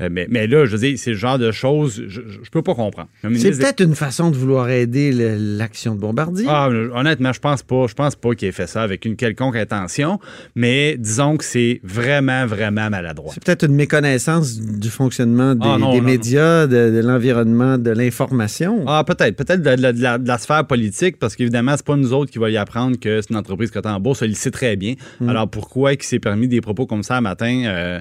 mais, 0.00 0.26
mais, 0.28 0.46
là, 0.46 0.66
je 0.66 0.72
veux 0.72 0.78
dire, 0.78 0.98
c'est 0.98 1.10
le 1.10 1.16
genre 1.16 1.38
de 1.38 1.52
choses, 1.52 2.02
je 2.06 2.20
ne 2.20 2.50
peux 2.50 2.62
pas 2.62 2.74
comprendre. 2.74 3.08
C'est 3.36 3.50
peut-être 3.52 3.80
une 3.80 3.94
façon 3.94 4.30
de 4.30 4.36
vouloir 4.36 4.68
aider 4.68 5.12
l'action 5.12 5.94
de 5.94 6.00
Bombardier. 6.00 6.46
Ah, 6.48 6.68
honnêtement, 6.68 7.32
je 7.32 7.40
pense 7.40 7.62
pas. 7.62 7.86
Je 7.86 7.94
pense 7.94 8.16
pas 8.16 8.34
qu'il 8.34 8.48
ait 8.48 8.52
fait 8.52 8.66
ça 8.66 8.82
avec 8.82 9.04
une 9.04 9.16
quelconque 9.16 9.56
intention, 9.56 10.18
mais 10.54 10.96
disons 10.98 11.36
que 11.36 11.44
c'est 11.44 11.80
vraiment, 11.82 12.46
vraiment 12.46 12.90
maladroit. 12.90 13.32
C'est 13.34 13.44
peut-être 13.44 13.64
une 13.64 13.74
méconnaissance 13.74 14.60
du 14.60 14.90
fonctionnement 14.90 15.54
des, 15.54 15.68
ah, 15.68 16.00
médias, 16.00 16.66
de, 16.66 17.00
l'environnement, 17.02 17.78
de 17.78 17.90
l'information. 17.90 18.84
Ah, 18.86 19.04
peut-être. 19.06 19.36
Peut-être 19.36 19.62
de, 19.62 20.26
la 20.26 20.38
sphère 20.38 20.66
politique, 20.66 21.18
parce 21.18 21.36
qu'évidemment, 21.36 21.74
c'est 21.76 21.86
pas 21.86 21.96
nous 21.96 22.12
autres 22.12 22.30
qui 22.30 22.38
va 22.38 22.50
y 22.50 22.56
apprendre 22.56 22.98
que 22.98 23.20
c'est 23.20 23.30
une 23.30 23.36
entreprise 23.36 23.70
cotée 23.70 23.88
en 23.88 24.00
bourse. 24.00 24.20
Il 24.22 24.30
le 24.30 24.34
sait 24.34 24.50
très 24.50 24.76
bien. 24.76 24.94
Mm. 25.20 25.28
Alors 25.28 25.48
pourquoi 25.48 25.92
il 25.92 26.02
s'est 26.02 26.18
permis 26.18 26.48
des 26.48 26.60
propos 26.60 26.86
comme 26.86 27.02
ça 27.02 27.16
un 27.16 27.20
matin? 27.20 27.62
Euh, 27.66 28.00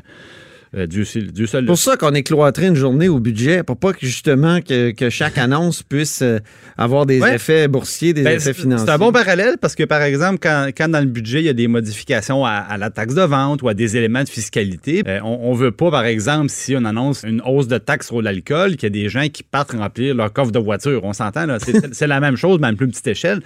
euh, 0.76 0.88
Dieu, 0.88 1.06
C'est 1.06 1.66
pour 1.66 1.78
ça 1.78 1.98
qu'on 1.98 2.14
est 2.14 2.24
cloîtré 2.24 2.66
une 2.66 2.76
journée 2.76 3.08
au 3.08 3.20
budget, 3.20 3.62
pour 3.62 3.78
pas 3.78 3.94
que 3.94 4.00
justement 4.06 4.60
que, 4.60 5.10
chaque 5.10 5.38
annonce 5.38 5.84
puisse 5.84 6.24
euh, 6.24 6.40
avoir 6.78 7.06
des 7.06 7.22
effets 7.22 7.68
boursiers, 7.68 8.14
des 8.14 8.24
ben, 8.24 8.38
effets 8.38 8.54
financiers. 8.54 8.88
C'est 8.88 8.92
un 8.92 8.98
bon 8.98 9.12
parallèle 9.12 9.58
parce 9.62 9.76
que, 9.76 9.84
par 9.84 10.02
exemple, 10.02 10.40
quand, 10.42 10.90
dans 10.90 11.00
le 11.00 11.06
budget, 11.06 11.40
il 11.40 11.46
y 11.46 11.50
a 11.50 11.54
des 11.54 11.68
modifications 11.68 12.44
à, 12.46 12.76
la 12.78 12.90
taxe 12.90 13.14
de 13.14 13.22
vente 13.22 13.62
ou 13.62 13.68
à 13.68 13.76
des 13.76 13.98
éléments 13.98 14.24
de 14.24 14.30
fiscalité, 14.30 15.04
euh, 15.08 15.20
on, 15.24 15.54
ne 15.54 15.58
veut 15.58 15.72
pas, 15.72 15.92
par 15.92 16.06
exemple, 16.06 16.50
si 16.50 16.76
on 16.76 16.86
annonce 16.86 17.24
une 17.24 17.42
hausse 17.46 17.68
de 17.68 17.78
taxe 17.78 18.08
sur 18.08 18.22
l'alcool, 18.22 18.72
qu'il 18.72 18.84
y 18.84 18.86
a 18.88 18.90
des 19.04 19.10
gens 19.10 19.28
qui 19.30 19.44
partent 19.44 19.74
remplir 19.74 20.16
leur 20.16 20.34
coffre 20.34 20.52
de 20.52 20.60
voiture. 20.60 21.02
On 21.04 21.14
s'entend, 21.14 21.46
là. 21.46 21.58
C'est 21.92 22.08
la 22.08 22.20
même 22.20 22.36
chose, 22.36 22.60
mais 22.60 22.68
à 22.68 22.70
une 22.72 22.78
plus 22.78 22.88
petite 22.88 23.08
échelle. 23.08 23.42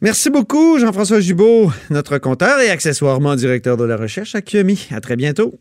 Merci 0.00 0.30
beaucoup, 0.30 0.78
Jean-François 0.78 1.20
Gibault, 1.20 1.70
notre 1.90 2.16
compteur 2.16 2.58
et 2.60 2.70
accessoirement 2.70 3.36
directeur 3.36 3.76
de 3.76 3.84
la 3.84 3.98
recherche 3.98 4.34
à 4.34 4.40
QMI. 4.40 4.88
À 4.92 5.00
très 5.02 5.16
bientôt. 5.16 5.60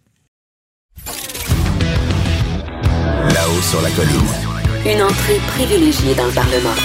Là-haut 3.50 3.62
sur 3.62 3.81
la 3.81 3.90
colline. 3.92 4.28
Une 4.86 5.01
entrée 5.01 5.40
privilégiée 5.48 6.13
dans 6.13 6.25
le 6.25 6.31
Parlement. 6.31 6.75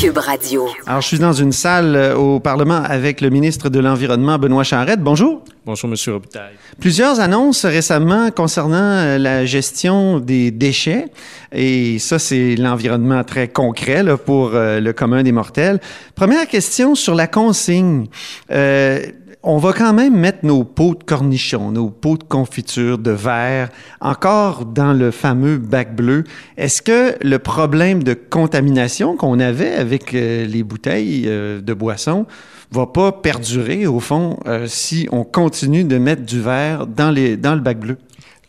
Cube 0.00 0.18
Radio. 0.18 0.68
Alors, 0.86 1.00
je 1.00 1.06
suis 1.06 1.18
dans 1.18 1.32
une 1.32 1.52
salle 1.52 1.94
euh, 1.94 2.16
au 2.16 2.40
Parlement 2.40 2.82
avec 2.82 3.20
le 3.20 3.30
ministre 3.30 3.68
de 3.68 3.78
l'Environnement, 3.78 4.38
Benoît 4.38 4.64
Charette. 4.64 5.00
Bonjour. 5.00 5.42
Bonjour, 5.68 5.90
Monsieur 5.90 6.14
Robitaille. 6.14 6.54
Plusieurs 6.80 7.20
annonces 7.20 7.66
récemment 7.66 8.30
concernant 8.30 8.76
euh, 8.76 9.18
la 9.18 9.44
gestion 9.44 10.18
des 10.18 10.50
déchets. 10.50 11.08
Et 11.52 11.98
ça, 11.98 12.18
c'est 12.18 12.56
l'environnement 12.56 13.22
très 13.22 13.48
concret 13.48 14.02
là, 14.02 14.16
pour 14.16 14.52
euh, 14.54 14.80
le 14.80 14.94
commun 14.94 15.22
des 15.22 15.30
mortels. 15.32 15.78
Première 16.14 16.46
question 16.48 16.94
sur 16.94 17.14
la 17.14 17.26
consigne. 17.26 18.06
Euh, 18.50 19.04
on 19.42 19.58
va 19.58 19.72
quand 19.72 19.92
même 19.92 20.16
mettre 20.16 20.44
nos 20.44 20.64
pots 20.64 20.94
de 20.94 21.04
cornichons, 21.04 21.70
nos 21.70 21.90
pots 21.90 22.16
de 22.16 22.24
confiture, 22.24 22.98
de 22.98 23.12
verre, 23.12 23.68
encore 24.00 24.64
dans 24.64 24.92
le 24.92 25.10
fameux 25.10 25.58
bac 25.58 25.94
bleu. 25.94 26.24
Est-ce 26.56 26.82
que 26.82 27.14
le 27.22 27.38
problème 27.38 28.02
de 28.02 28.14
contamination 28.14 29.16
qu'on 29.16 29.38
avait 29.38 29.74
avec 29.74 30.14
euh, 30.14 30.44
les 30.46 30.62
bouteilles 30.62 31.24
euh, 31.26 31.60
de 31.60 31.72
boisson 31.72 32.26
va 32.72 32.86
pas 32.86 33.12
perdurer, 33.12 33.86
au 33.86 34.00
fond, 34.00 34.38
euh, 34.46 34.66
si 34.66 35.08
on 35.12 35.24
continue 35.24 35.84
de 35.84 35.98
mettre 35.98 36.22
du 36.22 36.40
verre 36.40 36.86
dans, 36.86 37.10
les, 37.10 37.36
dans 37.36 37.54
le 37.54 37.60
bac 37.60 37.78
bleu? 37.78 37.96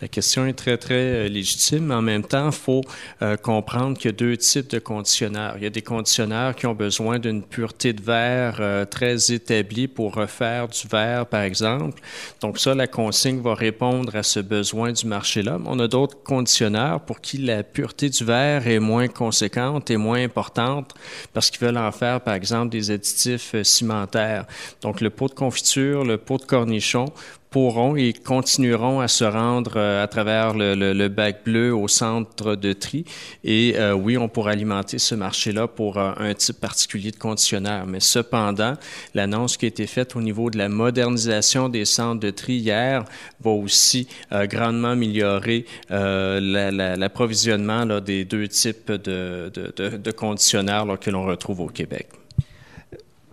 La 0.01 0.07
question 0.07 0.45
est 0.45 0.53
très, 0.53 0.77
très 0.77 0.93
euh, 0.93 1.27
légitime, 1.27 1.91
en 1.91 2.01
même 2.01 2.23
temps, 2.23 2.45
il 2.45 2.55
faut 2.55 2.81
euh, 3.21 3.35
comprendre 3.35 3.97
qu'il 3.97 4.05
y 4.05 4.13
a 4.13 4.15
deux 4.15 4.37
types 4.37 4.69
de 4.69 4.79
conditionneurs. 4.79 5.55
Il 5.57 5.63
y 5.63 5.65
a 5.65 5.69
des 5.69 5.81
conditionneurs 5.81 6.55
qui 6.55 6.67
ont 6.67 6.73
besoin 6.73 7.19
d'une 7.19 7.43
pureté 7.43 7.91
de 7.91 8.01
verre 8.01 8.59
euh, 8.61 8.85
très 8.85 9.33
établie 9.33 9.89
pour 9.89 10.15
refaire 10.15 10.69
du 10.69 10.87
verre, 10.87 11.25
par 11.25 11.41
exemple. 11.41 12.01
Donc 12.39 12.59
ça, 12.59 12.73
la 12.75 12.87
consigne 12.87 13.41
va 13.41 13.53
répondre 13.55 14.15
à 14.15 14.23
ce 14.23 14.39
besoin 14.39 14.93
du 14.93 15.05
marché-là. 15.05 15.59
On 15.65 15.77
a 15.79 15.89
d'autres 15.89 16.23
conditionneurs 16.23 17.01
pour 17.01 17.19
qui 17.19 17.37
la 17.37 17.63
pureté 17.63 18.09
du 18.09 18.23
verre 18.23 18.69
est 18.69 18.79
moins 18.79 19.09
conséquente 19.09 19.91
et 19.91 19.97
moins 19.97 20.23
importante 20.23 20.93
parce 21.33 21.49
qu'ils 21.49 21.67
veulent 21.67 21.77
en 21.77 21.91
faire, 21.91 22.21
par 22.21 22.35
exemple, 22.35 22.69
des 22.69 22.89
additifs 22.91 23.53
cimentaires. 23.63 24.45
Donc 24.81 25.01
le 25.01 25.09
pot 25.09 25.27
de 25.27 25.33
confiture, 25.33 26.05
le 26.05 26.17
pot 26.17 26.37
de 26.37 26.45
cornichon 26.45 27.11
pourront 27.49 27.95
et 27.95 28.13
continueront 28.13 28.99
à 28.99 29.07
se 29.07 29.23
rendre 29.23 29.73
euh, 29.75 30.03
à 30.03 30.07
travers 30.07 30.53
le, 30.53 31.07
bac 31.07 31.43
bleu 31.43 31.73
au 31.73 31.87
centre 31.87 32.55
de 32.55 32.73
tri. 32.73 33.05
Et 33.43 33.73
euh, 33.77 33.93
oui, 33.93 34.17
on 34.17 34.27
pourra 34.29 34.51
alimenter 34.51 34.99
ce 34.99 35.15
marché-là 35.15 35.67
pour 35.67 35.97
euh, 35.97 36.11
un 36.17 36.33
type 36.33 36.59
particulier 36.59 37.09
de 37.11 37.17
conditionnaire. 37.17 37.87
Mais 37.87 37.99
cependant, 37.99 38.75
l'annonce 39.15 39.57
qui 39.57 39.65
a 39.65 39.69
été 39.69 39.87
faite 39.87 40.15
au 40.15 40.21
niveau 40.21 40.51
de 40.51 40.57
la 40.57 40.69
modernisation 40.69 41.69
des 41.69 41.85
centres 41.85 42.19
de 42.19 42.29
tri 42.29 42.55
hier 42.55 43.05
va 43.41 43.51
aussi 43.51 44.07
grandement 44.31 44.89
améliorer 44.89 45.65
l'approvisionnement 45.89 47.85
des 47.99 48.25
deux 48.25 48.47
types 48.47 48.91
de, 48.91 49.51
de, 49.53 50.11
que 50.11 51.09
l'on 51.09 51.25
retrouve 51.25 51.61
au 51.61 51.67
Québec. 51.67 52.07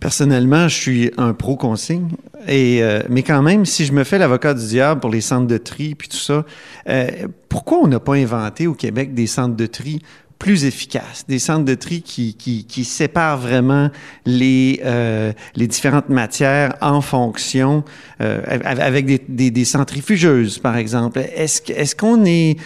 Personnellement, 0.01 0.69
je 0.69 0.75
suis 0.75 1.11
un 1.17 1.33
pro-consigne. 1.33 2.09
Euh, 2.49 3.03
mais 3.09 3.23
quand 3.23 3.43
même, 3.43 3.65
si 3.65 3.85
je 3.85 3.93
me 3.93 4.05
fais 4.05 4.19
l'avocat 4.19 4.55
du 4.55 4.67
diable 4.67 5.01
pour 5.01 5.11
les 5.11 5.21
centres 5.21 5.47
de 5.47 5.57
tri 5.57 5.95
puis 5.95 6.09
tout 6.09 6.17
ça, 6.17 6.45
euh, 6.89 7.09
pourquoi 7.49 7.79
on 7.79 7.89
n'a 7.89 8.01
pas 8.01 8.15
inventé 8.15 8.67
au 8.67 8.75
Québec 8.75 9.15
des 9.15 9.27
centres 9.27 9.57
de 9.57 9.67
tri 9.67 10.03
plus 10.39 10.67
efficaces, 10.67 11.25
des 11.27 11.39
centres 11.39 11.65
de 11.65 11.75
tri 11.75 12.03
qui, 12.03 12.85
séparent 12.85 13.39
vraiment 13.39 13.91
les, 14.27 14.83
euh, 14.85 15.33
les 15.55 15.67
différentes 15.67 16.11
matières 16.11 16.75
en 16.83 17.01
fonction, 17.01 17.85
avec 18.19 19.07
des, 19.35 19.65
centrifugeuses, 19.65 20.59
par 20.59 20.77
exemple? 20.77 21.21
Est-ce, 21.21 21.97
qu'on 21.97 22.27
est... 22.27 22.59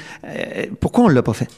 Pourquoi 0.81 1.05
on 1.05 1.09
ne 1.09 1.15
l'a 1.15 1.23
pas 1.23 1.33
fait? 1.33 1.49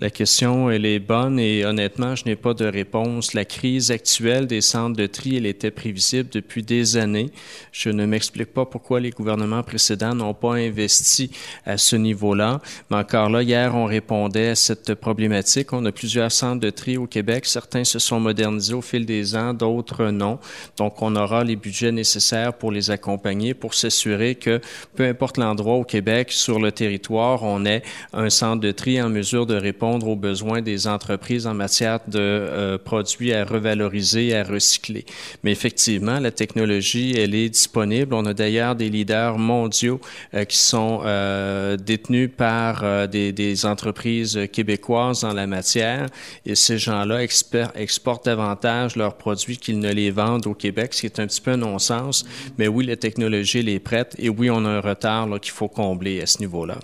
La 0.00 0.08
question, 0.08 0.70
elle 0.70 0.86
est 0.86 0.98
bonne 0.98 1.38
et 1.38 1.66
honnêtement, 1.66 2.16
je 2.16 2.24
n'ai 2.24 2.34
pas 2.34 2.54
de 2.54 2.64
réponse. 2.64 3.34
La 3.34 3.44
crise 3.44 3.90
actuelle 3.90 4.46
des 4.46 4.62
centres 4.62 4.96
de 4.96 5.04
tri, 5.06 5.36
elle 5.36 5.44
était 5.44 5.70
prévisible 5.70 6.30
depuis 6.32 6.62
des 6.62 6.96
années. 6.96 7.30
Je 7.72 7.90
ne 7.90 8.06
m'explique 8.06 8.54
pas 8.54 8.64
pourquoi 8.64 9.00
les 9.00 9.10
gouvernements 9.10 9.62
précédents 9.62 10.14
n'ont 10.14 10.32
pas 10.32 10.54
investi 10.54 11.30
à 11.66 11.76
ce 11.76 11.96
niveau-là. 11.96 12.62
Mais 12.90 12.96
encore 12.96 13.28
là, 13.28 13.42
hier, 13.42 13.74
on 13.74 13.84
répondait 13.84 14.48
à 14.48 14.54
cette 14.54 14.94
problématique. 14.94 15.74
On 15.74 15.84
a 15.84 15.92
plusieurs 15.92 16.32
centres 16.32 16.60
de 16.60 16.70
tri 16.70 16.96
au 16.96 17.06
Québec. 17.06 17.44
Certains 17.44 17.84
se 17.84 17.98
sont 17.98 18.18
modernisés 18.18 18.72
au 18.72 18.80
fil 18.80 19.04
des 19.04 19.36
ans, 19.36 19.52
d'autres 19.52 20.06
non. 20.06 20.38
Donc, 20.78 21.02
on 21.02 21.14
aura 21.16 21.44
les 21.44 21.56
budgets 21.56 21.92
nécessaires 21.92 22.54
pour 22.54 22.72
les 22.72 22.90
accompagner, 22.90 23.52
pour 23.52 23.74
s'assurer 23.74 24.36
que 24.36 24.58
peu 24.94 25.06
importe 25.06 25.36
l'endroit 25.36 25.74
au 25.74 25.84
Québec, 25.84 26.32
sur 26.32 26.58
le 26.58 26.72
territoire, 26.72 27.42
on 27.42 27.66
ait 27.66 27.82
un 28.14 28.30
centre 28.30 28.62
de 28.62 28.70
tri 28.70 29.02
en 29.02 29.10
mesure 29.10 29.44
de 29.44 29.54
répondre 29.54 29.81
aux 29.82 30.16
besoins 30.16 30.62
des 30.62 30.86
entreprises 30.86 31.46
en 31.46 31.54
matière 31.54 32.00
de 32.06 32.18
euh, 32.18 32.78
produits 32.78 33.32
à 33.32 33.44
revaloriser 33.44 34.28
et 34.28 34.36
à 34.36 34.44
recycler. 34.44 35.04
Mais 35.42 35.52
effectivement, 35.52 36.18
la 36.20 36.30
technologie, 36.30 37.14
elle 37.16 37.34
est 37.34 37.48
disponible. 37.48 38.14
On 38.14 38.24
a 38.26 38.34
d'ailleurs 38.34 38.76
des 38.76 38.88
leaders 38.88 39.38
mondiaux 39.38 40.00
euh, 40.34 40.44
qui 40.44 40.58
sont 40.58 41.02
euh, 41.04 41.76
détenus 41.76 42.30
par 42.36 43.08
des, 43.08 43.32
des, 43.32 43.66
entreprises 43.66 44.38
québécoises 44.52 45.24
en 45.24 45.32
la 45.32 45.46
matière 45.46 46.06
et 46.46 46.54
ces 46.54 46.78
gens-là 46.78 47.22
exportent 47.22 48.26
davantage 48.26 48.96
leurs 48.96 49.16
produits 49.16 49.56
qu'ils 49.56 49.78
ne 49.78 49.92
les 49.92 50.10
vendent 50.10 50.46
au 50.46 50.54
Québec, 50.54 50.94
ce 50.94 51.00
qui 51.00 51.06
est 51.06 51.20
un 51.20 51.26
petit 51.26 51.40
peu 51.40 51.52
un 51.52 51.56
non-sens. 51.56 52.24
Mais 52.58 52.68
oui, 52.68 52.86
la 52.86 52.96
technologie, 52.96 53.58
elle 53.60 53.68
est 53.68 53.78
prête 53.78 54.14
et 54.18 54.28
oui, 54.28 54.50
on 54.50 54.64
a 54.64 54.68
un 54.68 54.80
retard 54.80 55.28
qu'il 55.40 55.52
faut 55.52 55.68
combler 55.68 56.20
à 56.20 56.26
ce 56.26 56.38
niveau-là. 56.38 56.78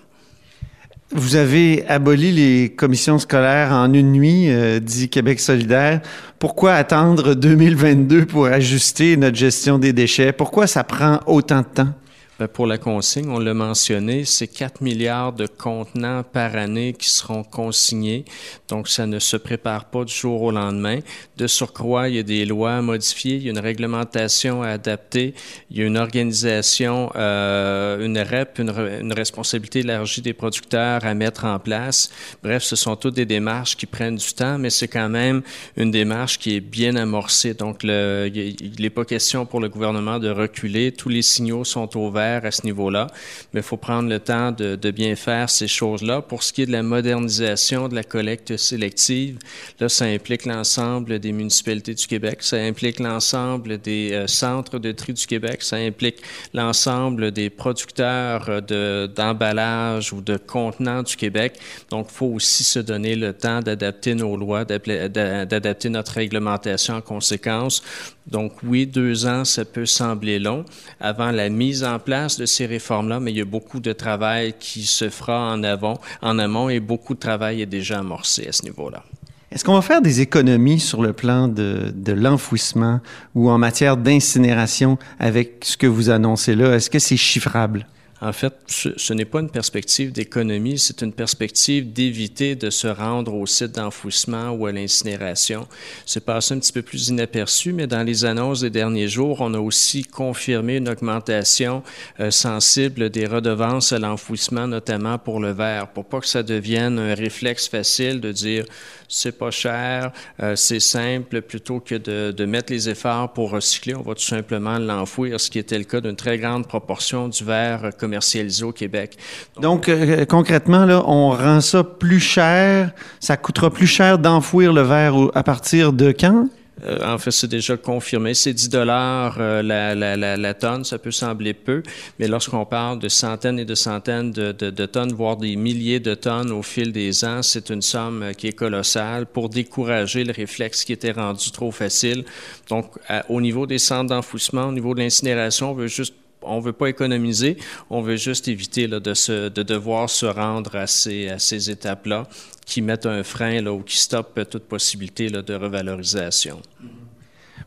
Vous 1.11 1.37
avez 1.37 1.87
aboli 1.88 2.33
les 2.33 2.69
commissions 2.69 3.19
scolaires 3.19 3.73
en 3.73 3.91
une 3.95 4.12
nuit, 4.12 4.50
euh, 4.50 4.79
dit 4.79 5.09
Québec 5.09 5.41
solidaire. 5.41 6.03
Pourquoi 6.38 6.75
attendre 6.75 7.33
2022 7.35 8.27
pour 8.27 8.45
ajuster 8.45 9.17
notre 9.17 9.37
gestion 9.37 9.79
des 9.79 9.95
déchets? 9.95 10.33
Pourquoi 10.33 10.67
ça 10.67 10.85
prend 10.85 11.21
autant 11.25 11.61
de 11.61 11.67
temps? 11.67 11.95
Ben, 12.38 12.47
pour 12.47 12.68
la 12.68 12.78
consigne, 12.78 13.28
on 13.30 13.40
l'a 13.40 13.52
mentionné, 13.52 14.25
c'est 14.25 14.47
4 14.47 14.80
milliards 14.80 15.33
de 15.33 15.49
contenants 15.49 16.23
par 16.23 16.54
année 16.54 16.95
qui 16.97 17.11
seront 17.11 17.42
consignés. 17.42 18.25
Donc, 18.68 18.87
ça 18.87 19.09
ne 19.09 19.18
se 19.18 19.37
prépare 19.37 19.87
pas 19.87 20.04
du 20.04 20.14
jour 20.14 20.42
au 20.42 20.52
lendemain. 20.52 21.00
De 21.37 21.49
surcroît, 21.49 22.09
il 22.09 22.14
y 22.14 22.18
a 22.21 22.23
des 22.23 22.45
lois 22.45 22.75
à 22.75 22.80
modifier, 22.80 23.35
il 23.35 23.42
y 23.42 23.49
a 23.49 23.50
une 23.50 23.59
réglementation 23.59 24.62
à 24.62 24.68
adapter, 24.68 25.35
il 25.68 25.78
y 25.78 25.83
a 25.83 25.87
une 25.87 25.97
organisation, 25.97 27.11
euh, 27.16 28.07
une 28.07 28.16
REP, 28.16 28.61
une, 28.61 29.12
responsabilité 29.12 29.80
élargie 29.80 30.23
des 30.23 30.33
producteurs 30.33 31.04
à 31.04 31.14
mettre 31.14 31.45
en 31.45 31.59
place. 31.59 32.09
Bref, 32.45 32.62
ce 32.62 32.76
sont 32.76 32.95
toutes 32.95 33.14
des 33.14 33.26
démarches 33.26 33.76
qui 33.76 33.87
prennent 33.87 34.14
du 34.14 34.33
temps, 34.33 34.59
mais 34.59 34.71
c'est 34.71 34.87
quand 34.87 35.09
même 35.09 35.42
une 35.76 35.90
démarche 35.90 36.38
qui 36.38 36.54
est 36.54 36.61
bien 36.61 36.95
amorcée. 36.95 37.54
Donc, 37.54 37.83
il 37.83 38.75
n'est 38.78 38.90
pas 38.90 39.04
question 39.04 39.45
pour 39.45 39.59
le 39.59 39.68
gouvernement 39.68 40.21
de 40.21 40.30
reculer. 40.30 40.92
Tous 40.92 41.09
les 41.09 41.23
signaux 41.23 41.64
sont 41.64 41.97
ouverts 41.97 42.27
à 42.37 42.50
ce 42.50 42.64
niveau-là, 42.64 43.08
mais 43.52 43.61
il 43.61 43.64
faut 43.64 43.76
prendre 43.76 44.08
le 44.08 44.20
temps 44.20 44.52
de, 44.52 44.90
bien 44.90 45.16
faire 45.16 45.50
ces 45.50 45.68
choses-là. 45.68 46.23
Pour 46.23 46.42
ce 46.42 46.52
qui 46.52 46.62
est 46.62 46.66
de 46.66 46.73
la 46.73 46.82
modernisation 46.82 47.88
de 47.88 47.94
la 47.94 48.04
collecte 48.04 48.56
sélective, 48.56 49.38
là, 49.80 49.88
ça 49.88 50.06
implique 50.06 50.47
l'ensemble 50.47 51.18
des 51.18 51.32
municipalités 51.32 51.94
du 51.94 52.06
Québec, 52.06 52.38
ça 52.40 52.56
implique 52.56 53.00
l'ensemble 53.00 53.78
des 53.78 54.12
euh, 54.12 54.26
centres 54.26 54.78
de 54.78 54.92
tri 54.92 55.12
du 55.12 55.26
Québec, 55.26 55.62
ça 55.62 55.76
implique 55.76 56.23
l'ensemble 56.54 57.30
des 57.32 57.50
producteurs 57.50 58.62
d'emballage 58.62 60.12
ou 60.12 60.20
de 60.20 60.37
contenants 60.37 61.02
du 61.02 61.16
Québec. 61.16 61.58
Donc, 61.90 62.08
il 62.11 62.14
faut 62.14 62.26
aussi 62.26 62.64
se 62.64 62.78
donner 62.78 63.14
le 63.14 63.32
temps 63.32 63.61
d'adapter 63.61 64.14
nos 64.14 64.37
lois, 64.37 64.64
d'adapter 64.64 65.88
notre 65.88 66.12
réglementation 66.12 66.94
en 66.94 67.00
conséquence. 67.00 67.82
Donc 68.30 68.52
oui, 68.62 68.87
deux 68.87 69.26
ans, 69.26 69.44
ça 69.44 69.64
peut 69.64 69.87
sembler 69.87 70.38
long 70.38 70.64
avant 71.00 71.30
la 71.30 71.49
mise 71.49 71.82
en 71.82 71.99
place 71.99 72.38
de 72.38 72.47
ces 72.47 72.66
réformes-là, 72.66 73.20
mais 73.20 73.32
il 73.32 73.38
y 73.38 73.40
a 73.40 73.47
beaucoup 73.47 73.80
de 73.80 73.92
travail 73.92 74.54
qui 74.61 74.82
se 74.82 75.08
fera 75.08 75.52
en, 75.52 75.62
avant, 75.62 75.99
en 76.20 76.38
amont 76.38 76.68
et 76.68 76.80
beaucoup 76.80 77.14
de 77.14 77.20
travail 77.20 77.62
est 77.62 77.66
déjà 77.66 77.99
amorcé 78.00 78.47
à 78.47 78.52
ce 78.52 78.64
niveau-là. 78.64 79.02
Est-ce 79.50 79.64
qu'on 79.64 79.75
va 79.75 79.82
faire 79.82 80.02
des 80.02 80.20
économies 80.20 80.78
sur 80.78 81.00
le 81.00 81.14
plan 81.14 81.49
de, 81.49 81.90
de 81.94 82.12
l'enfouissement 82.12 83.00
ou 83.35 83.49
en 83.49 83.56
matière 83.56 83.97
d'incinération 83.97 84.99
avec 85.18 85.64
ce 85.64 85.78
que 85.78 85.87
vous 85.87 86.11
annoncez 86.11 86.54
là? 86.54 86.75
Est-ce 86.75 86.90
que 86.90 86.99
c'est 86.99 87.16
chiffrable? 87.16 87.87
En 88.21 88.33
fait, 88.33 88.55
ce, 88.67 89.13
n'est 89.13 89.25
pas 89.25 89.41
une 89.41 89.51
perspective 89.51 90.11
d'économie, 90.11 90.79
c'est 90.79 91.03
une 91.03 91.13
perspective 91.13 91.93
d'éviter 91.93 92.57
de 92.57 92.69
se 92.69 92.89
rendre 92.89 93.35
au 93.35 93.47
site 93.47 93.77
d'enfouissement 93.77 94.51
ou 94.51 94.67
à 94.67 94.73
l'incinération. 94.73 95.69
C'est 96.05 96.25
passé 96.25 96.55
un 96.55 96.59
petit 96.59 96.73
peu 96.73 96.83
plus 96.83 97.09
inaperçu, 97.09 97.73
mais 97.73 97.87
dans 97.87 98.03
les 98.03 98.25
annonces 98.25 98.63
des 98.63 98.71
derniers 98.71 99.09
jours, 99.09 99.41
on 99.41 99.55
a 99.55 99.61
aussi 99.61 100.03
confirmé 100.03 100.77
une 100.77 100.89
augmentation 100.89 101.85
euh, 102.19 102.33
sensible 102.33 103.11
des 103.11 103.27
redevances 103.27 103.93
à 103.93 104.01
l'enfouissement, 104.01 104.67
notamment 104.67 105.19
pour 105.19 105.39
le 105.39 105.53
verre, 105.53 105.89
pour 105.89 106.05
pas 106.05 106.19
que 106.19 106.27
ça 106.27 106.43
devienne 106.43 106.99
un 106.99 107.15
réflexe 107.15 107.69
facile 107.69 108.21
de 108.21 108.33
dire 108.33 108.65
c'est 109.09 109.39
pas 109.39 109.51
cher, 109.51 110.13
euh, 110.43 110.55
c'est 110.55 110.81
simple, 110.81 111.41
plutôt 111.41 111.81
que 111.81 111.95
de, 111.95 112.31
de, 112.31 112.45
mettre 112.45 112.73
les 112.73 112.89
efforts 112.91 113.33
pour 113.33 113.51
recycler, 113.51 113.95
on 113.95 114.03
va 114.03 114.15
tout 114.15 114.21
simplement 114.21 114.79
l'enfouir, 114.79 115.41
ce 115.41 115.51
qui 115.51 115.59
était 115.59 115.79
le 115.79 115.85
cas 115.85 116.01
d'une 116.01 116.17
très 116.17 116.39
grande 116.39 116.67
proportion 116.67 117.29
du 117.29 117.43
verre 117.43 117.91
commercialisé 118.09 118.65
au 118.65 118.73
Québec. 118.73 119.17
Donc, 119.61 119.88
euh, 119.88 120.25
concrètement, 120.25 120.87
là, 120.87 121.03
on 121.07 121.31
rend 121.31 121.61
ça 121.61 121.85
plus 121.85 122.21
cher, 122.21 122.91
ça 123.21 123.37
coûtera 123.37 123.71
plus 123.71 123.87
cher 123.87 124.19
d'enfouir 124.19 124.73
le 124.73 124.83
verre 124.83 125.15
à 125.35 125.43
partir 125.43 125.93
de 125.93 126.11
quand? 126.12 126.49
Euh, 126.85 126.99
en 127.05 127.19
fait, 127.19 127.31
c'est 127.31 127.49
déjà 127.49 127.77
confirmé. 127.77 128.35
C'est 128.35 128.53
10 128.53 128.69
dollars 128.69 129.37
euh, 129.38 129.62
la, 129.62 129.95
la, 129.95 130.17
la, 130.17 130.37
la, 130.37 130.55
tonne. 130.55 130.85
Ça 130.85 130.99
peut 130.99 131.11
sembler 131.11 131.55
peu, 131.55 131.83
mais 132.19 132.29
lorsqu'on 132.29 132.65
parle 132.65 132.99
de 132.99 133.09
centaines 133.09 133.59
et 133.59 133.65
de 133.65 133.75
centaines 133.75 134.31
de, 134.31 134.53
de, 134.53 134.71
de, 134.71 134.87
tonnes, 134.87 135.12
voire 135.12 135.37
des 135.37 135.57
milliers 135.57 136.00
de 136.00 136.15
tonnes 136.15 136.50
au 136.50 136.62
fil 136.62 136.93
des 136.93 137.25
ans, 137.25 137.43
c'est 137.43 137.71
une 137.71 137.83
somme 137.83 138.23
euh, 138.23 138.33
qui 138.33 138.47
est 138.49 138.53
colossale 138.53 139.27
pour 139.27 139.49
décourager 139.49 140.25
le 140.25 140.33
réflexe 140.33 140.85
qui 140.85 140.93
était 140.93 141.12
rendu 141.12 141.50
trop 141.50 141.71
facile. 141.71 142.25
Donc, 142.69 142.93
au 143.29 143.41
niveau 143.41 143.67
des 143.67 143.79
centres 143.79 144.11
d'enfouissement, 144.11 144.67
au 144.67 144.73
niveau 144.73 144.95
de 144.95 145.00
l'incinération, 145.00 145.71
on 145.71 145.75
veut 145.75 145.87
juste 145.87 146.15
on 146.42 146.61
veut 146.61 146.73
pas 146.73 146.88
économiser, 146.88 147.57
on 147.90 148.00
veut 148.00 148.16
juste 148.16 148.49
éviter 148.49 148.87
là, 148.87 149.00
de, 149.00 149.14
se, 149.14 149.49
de 149.49 149.62
devoir 149.62 150.09
se 150.11 150.26
rendre 150.26 150.76
à 150.76 150.87
ces, 150.87 151.28
à 151.28 151.38
ces 151.38 151.71
étapes-là 151.71 152.26
qui 152.66 152.83
mettent 152.83 153.07
un 153.07 153.23
frein 153.23 153.62
là, 153.62 153.73
ou 153.73 153.83
qui 153.83 153.97
stoppent 153.97 154.40
toute 154.50 154.64
possibilité 154.64 155.28
là, 155.28 155.42
de 155.42 155.54
revalorisation. 155.54 156.61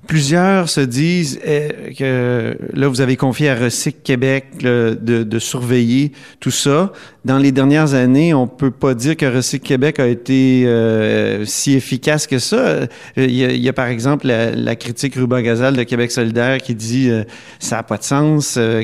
Plusieurs 0.07 0.67
se 0.67 0.81
disent 0.81 1.39
eh, 1.45 1.93
que 1.97 2.57
là, 2.73 2.87
vous 2.87 3.01
avez 3.01 3.15
confié 3.15 3.49
à 3.49 3.55
Recyc 3.55 4.01
Québec 4.03 4.57
de, 4.59 5.39
surveiller 5.39 6.11
tout 6.39 6.51
ça. 6.51 6.91
Dans 7.23 7.37
les 7.37 7.51
dernières 7.51 7.93
années, 7.93 8.33
on 8.33 8.47
peut 8.47 8.71
pas 8.71 8.93
dire 8.93 9.15
que 9.15 9.25
Recyc 9.25 9.63
Québec 9.63 9.99
a 9.99 10.07
été 10.07 10.63
euh, 10.65 11.45
si 11.45 11.75
efficace 11.75 12.25
que 12.27 12.39
ça. 12.39 12.87
Il 13.15 13.31
y 13.31 13.45
a, 13.45 13.51
il 13.51 13.61
y 13.61 13.69
a 13.69 13.73
par 13.73 13.87
exemple 13.87 14.27
la, 14.27 14.75
critique 14.75 15.15
Ruba 15.15 15.41
Gazal 15.41 15.75
de 15.75 15.83
Québec 15.83 16.11
solidaire 16.11 16.57
qui 16.57 16.73
dit 16.73 17.09
euh, 17.09 17.23
ça 17.59 17.77
n'a 17.77 17.83
pas 17.83 17.97
de 17.97 18.03
sens. 18.03 18.55
Euh, 18.57 18.83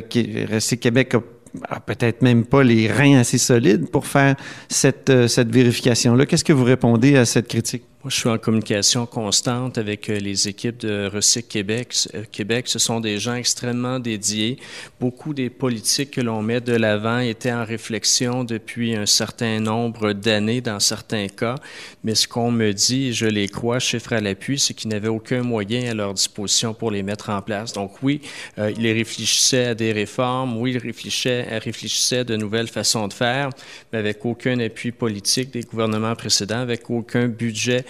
Recyc 0.52 0.80
Québec 0.80 1.16
a 1.70 1.80
peut-être 1.80 2.22
même 2.22 2.46
pas 2.46 2.64
les 2.64 2.88
reins 2.92 3.20
assez 3.20 3.38
solides 3.38 3.90
pour 3.90 4.06
faire 4.08 4.36
cette, 4.70 5.10
euh, 5.10 5.28
cette 5.28 5.50
vérification-là. 5.50 6.26
Qu'est-ce 6.26 6.44
que 6.44 6.54
vous 6.54 6.64
répondez 6.64 7.18
à 7.18 7.26
cette 7.26 7.48
critique? 7.48 7.84
Je 8.10 8.16
suis 8.16 8.30
en 8.30 8.38
communication 8.38 9.06
constante 9.06 9.78
avec 9.78 10.10
euh, 10.10 10.18
les 10.18 10.48
équipes 10.48 10.78
de 10.78 11.10
Recyc 11.14 11.48
Québec. 11.50 11.94
Euh, 12.14 12.24
Québec, 12.32 12.68
ce 12.68 12.80
sont 12.80 13.02
des 13.02 13.20
gens 13.20 13.36
extrêmement 13.36 14.00
dédiés. 14.00 14.58
Beaucoup 15.00 15.34
des 15.34 15.50
politiques 15.50 16.12
que 16.12 16.22
l'on 16.22 16.42
met 16.42 16.62
de 16.62 16.74
l'avant 16.74 17.20
étaient 17.20 17.52
en 17.52 17.66
réflexion 17.66 18.46
depuis 18.46 18.96
un 18.96 19.06
certain 19.06 19.60
nombre 19.60 20.14
d'années 20.14 20.62
dans 20.62 20.80
certains 20.80 21.28
cas. 21.28 21.56
Mais 22.04 22.16
ce 22.16 22.28
qu'on 22.28 22.50
me 22.50 22.72
dit, 22.72 23.14
je 23.14 23.26
les 23.26 23.50
crois, 23.50 23.80
chiffre 23.80 24.14
à 24.14 24.22
l'appui, 24.22 24.58
c'est 24.58 24.74
qu'ils 24.74 24.90
n'avaient 24.90 25.08
aucun 25.10 25.42
moyen 25.42 25.92
à 25.92 25.94
leur 25.94 26.14
disposition 26.14 26.74
pour 26.74 26.92
les 26.92 27.04
mettre 27.04 27.30
en 27.30 27.42
place. 27.42 27.74
Donc 27.74 28.02
oui, 28.04 28.22
euh, 28.58 28.72
ils 28.78 28.92
réfléchissaient 28.92 29.66
à 29.66 29.76
des 29.76 29.92
réformes, 29.92 30.58
oui, 30.58 30.72
ils 30.72 30.78
réfléchissaient, 30.78 31.58
réfléchissaient 31.58 32.24
de 32.24 32.38
nouvelles 32.38 32.70
façons 32.70 33.08
de 33.10 33.14
faire, 33.14 33.50
mais 33.92 34.00
avec 34.00 34.26
aucun 34.26 34.60
appui 34.60 34.92
politique 34.92 35.52
des 35.52 35.64
gouvernements 35.64 36.16
précédents, 36.16 36.60
avec 36.60 36.90
aucun 36.90 37.28
budget 37.28 37.84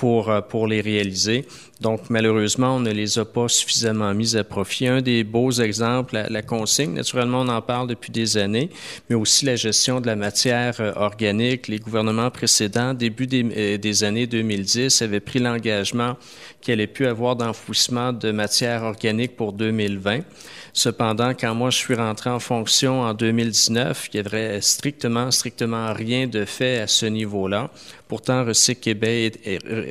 pour, 0.00 0.30
euh, 0.30 0.40
pour 0.40 0.66
les 0.66 0.80
réaliser. 0.80 1.44
Donc, 1.82 2.08
malheureusement, 2.08 2.76
on 2.76 2.80
ne 2.80 2.90
les 2.90 3.18
a 3.18 3.26
pas 3.26 3.48
suffisamment 3.48 4.14
mis 4.14 4.34
à 4.34 4.44
profit. 4.44 4.86
Un 4.86 5.02
des 5.02 5.24
beaux 5.24 5.50
exemples, 5.50 6.24
la, 6.26 6.40
consigne, 6.42 6.94
naturellement, 6.94 7.42
on 7.42 7.48
en 7.48 7.60
parle 7.60 7.86
depuis 7.86 8.10
des 8.10 8.38
années, 8.38 8.70
mais 9.10 9.14
aussi 9.14 9.44
la 9.44 9.56
gestion 9.56 10.00
de 10.00 10.06
la 10.06 10.16
matière 10.16 10.80
euh, 10.80 10.92
organique. 10.96 11.68
Les 11.68 11.78
gouvernements 11.78 12.30
précédents, 12.30 12.94
début 12.94 13.26
des, 13.26 13.44
euh, 13.44 14.06
années 14.06 14.26
2010, 14.26 15.02
avaient 15.02 15.20
pris 15.20 15.38
l'engagement 15.38 16.16
qu'il 16.62 16.72
allait 16.72 16.86
plus 16.86 17.06
avoir 17.06 17.36
d'enfouissement 17.36 18.14
de 18.14 18.30
matière 18.30 18.84
organique 18.84 19.36
pour 19.36 19.52
2020. 19.52 20.20
Cependant, 20.72 21.32
quand 21.34 21.54
moi 21.54 21.70
je 21.70 21.78
suis 21.78 21.94
rentré 21.94 22.30
en 22.30 22.38
fonction 22.38 23.02
en 23.02 23.12
2019, 23.12 24.08
il 24.12 24.16
y 24.16 24.20
avait 24.20 24.60
strictement, 24.60 25.30
strictement 25.30 25.92
rien 25.92 26.26
de 26.26 26.44
fait 26.44 26.78
à 26.78 26.86
ce 26.86 27.06
niveau-là. 27.06 27.70
Pourtant, 28.08 28.44
Recyc 28.44 28.80
Québec, 28.80 29.40